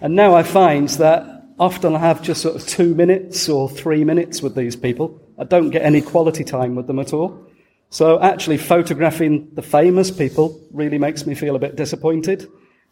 And 0.00 0.16
now 0.16 0.34
I 0.34 0.42
find 0.42 0.88
that 0.88 1.44
often 1.56 1.94
I 1.94 2.00
have 2.00 2.20
just 2.20 2.42
sort 2.42 2.56
of 2.56 2.66
two 2.66 2.96
minutes 2.96 3.48
or 3.48 3.68
three 3.68 4.02
minutes 4.02 4.42
with 4.42 4.56
these 4.56 4.74
people. 4.74 5.22
I 5.38 5.44
don't 5.44 5.70
get 5.70 5.82
any 5.82 6.00
quality 6.00 6.42
time 6.42 6.74
with 6.74 6.88
them 6.88 6.98
at 6.98 7.12
all. 7.12 7.46
So, 7.90 8.20
actually, 8.20 8.58
photographing 8.58 9.50
the 9.52 9.62
famous 9.62 10.10
people 10.10 10.60
really 10.72 10.98
makes 10.98 11.24
me 11.24 11.36
feel 11.36 11.54
a 11.54 11.60
bit 11.60 11.76
disappointed. 11.76 12.48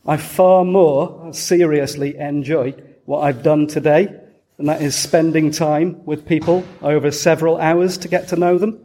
I 0.06 0.16
far 0.16 0.64
more 0.64 1.32
seriously 1.32 2.16
enjoy 2.18 2.70
what 3.06 3.22
I've 3.22 3.42
done 3.42 3.66
today, 3.66 4.14
and 4.58 4.68
that 4.68 4.80
is 4.80 4.94
spending 4.94 5.50
time 5.50 6.04
with 6.04 6.24
people 6.24 6.62
over 6.82 7.10
several 7.10 7.58
hours 7.58 7.98
to 7.98 8.06
get 8.06 8.28
to 8.28 8.36
know 8.36 8.58
them. 8.58 8.84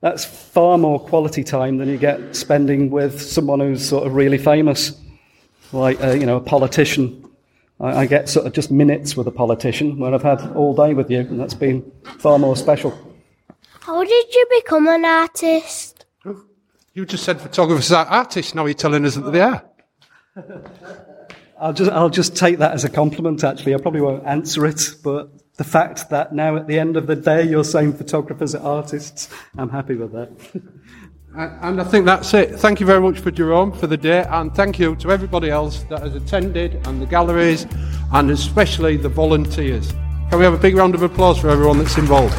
That's 0.00 0.24
far 0.24 0.78
more 0.78 1.00
quality 1.00 1.42
time 1.42 1.78
than 1.78 1.88
you 1.88 1.96
get 1.96 2.36
spending 2.36 2.90
with 2.90 3.20
someone 3.20 3.60
who's 3.60 3.86
sort 3.86 4.06
of 4.06 4.14
really 4.14 4.38
famous, 4.38 5.00
like 5.72 6.02
uh, 6.02 6.12
you 6.12 6.26
know 6.26 6.36
a 6.36 6.40
politician. 6.40 7.22
I, 7.80 8.02
I 8.02 8.06
get 8.06 8.28
sort 8.28 8.46
of 8.46 8.52
just 8.52 8.70
minutes 8.70 9.16
with 9.16 9.26
a 9.26 9.32
politician 9.32 9.98
when 9.98 10.14
I've 10.14 10.22
had 10.22 10.40
all 10.54 10.74
day 10.74 10.94
with 10.94 11.10
you, 11.10 11.20
and 11.20 11.40
that's 11.40 11.54
been 11.54 11.90
far 12.18 12.38
more 12.38 12.56
special. 12.56 12.96
How 13.80 14.04
did 14.04 14.34
you 14.34 14.46
become 14.60 14.88
an 14.88 15.04
artist? 15.04 16.04
You 16.92 17.04
just 17.04 17.24
said 17.24 17.40
photographers 17.40 17.92
are 17.92 18.06
artists. 18.06 18.54
Now 18.54 18.66
you're 18.66 18.74
telling 18.74 19.04
us 19.04 19.14
that 19.16 19.30
they 19.30 19.40
are. 19.40 19.64
I'll 21.58 21.72
just, 21.72 21.90
I'll 21.90 22.10
just 22.10 22.36
take 22.36 22.58
that 22.58 22.72
as 22.72 22.84
a 22.84 22.90
compliment, 22.90 23.44
actually. 23.44 23.74
I 23.74 23.78
probably 23.78 24.00
won't 24.00 24.26
answer 24.26 24.66
it, 24.66 24.94
but 25.02 25.30
the 25.56 25.64
fact 25.64 26.10
that 26.10 26.34
now 26.34 26.56
at 26.56 26.66
the 26.66 26.78
end 26.78 26.96
of 26.96 27.06
the 27.06 27.16
day 27.16 27.42
you're 27.42 27.64
saying 27.64 27.94
photographers 27.94 28.54
are 28.54 28.62
artists, 28.62 29.28
I'm 29.56 29.70
happy 29.70 29.94
with 29.94 30.12
that. 30.12 30.30
And 31.34 31.80
I 31.80 31.84
think 31.84 32.06
that's 32.06 32.32
it. 32.32 32.56
Thank 32.56 32.80
you 32.80 32.86
very 32.86 33.00
much 33.00 33.18
for 33.18 33.30
Jerome 33.30 33.70
for 33.70 33.86
the 33.86 33.96
day, 33.98 34.24
and 34.30 34.54
thank 34.54 34.78
you 34.78 34.96
to 34.96 35.10
everybody 35.10 35.50
else 35.50 35.82
that 35.90 36.00
has 36.00 36.14
attended, 36.14 36.86
and 36.86 37.00
the 37.00 37.06
galleries, 37.06 37.66
and 38.14 38.30
especially 38.30 38.96
the 38.96 39.10
volunteers. 39.10 39.92
Can 40.30 40.38
we 40.38 40.44
have 40.44 40.54
a 40.54 40.58
big 40.58 40.76
round 40.76 40.94
of 40.94 41.02
applause 41.02 41.38
for 41.38 41.50
everyone 41.50 41.78
that's 41.78 41.98
involved? 41.98 42.34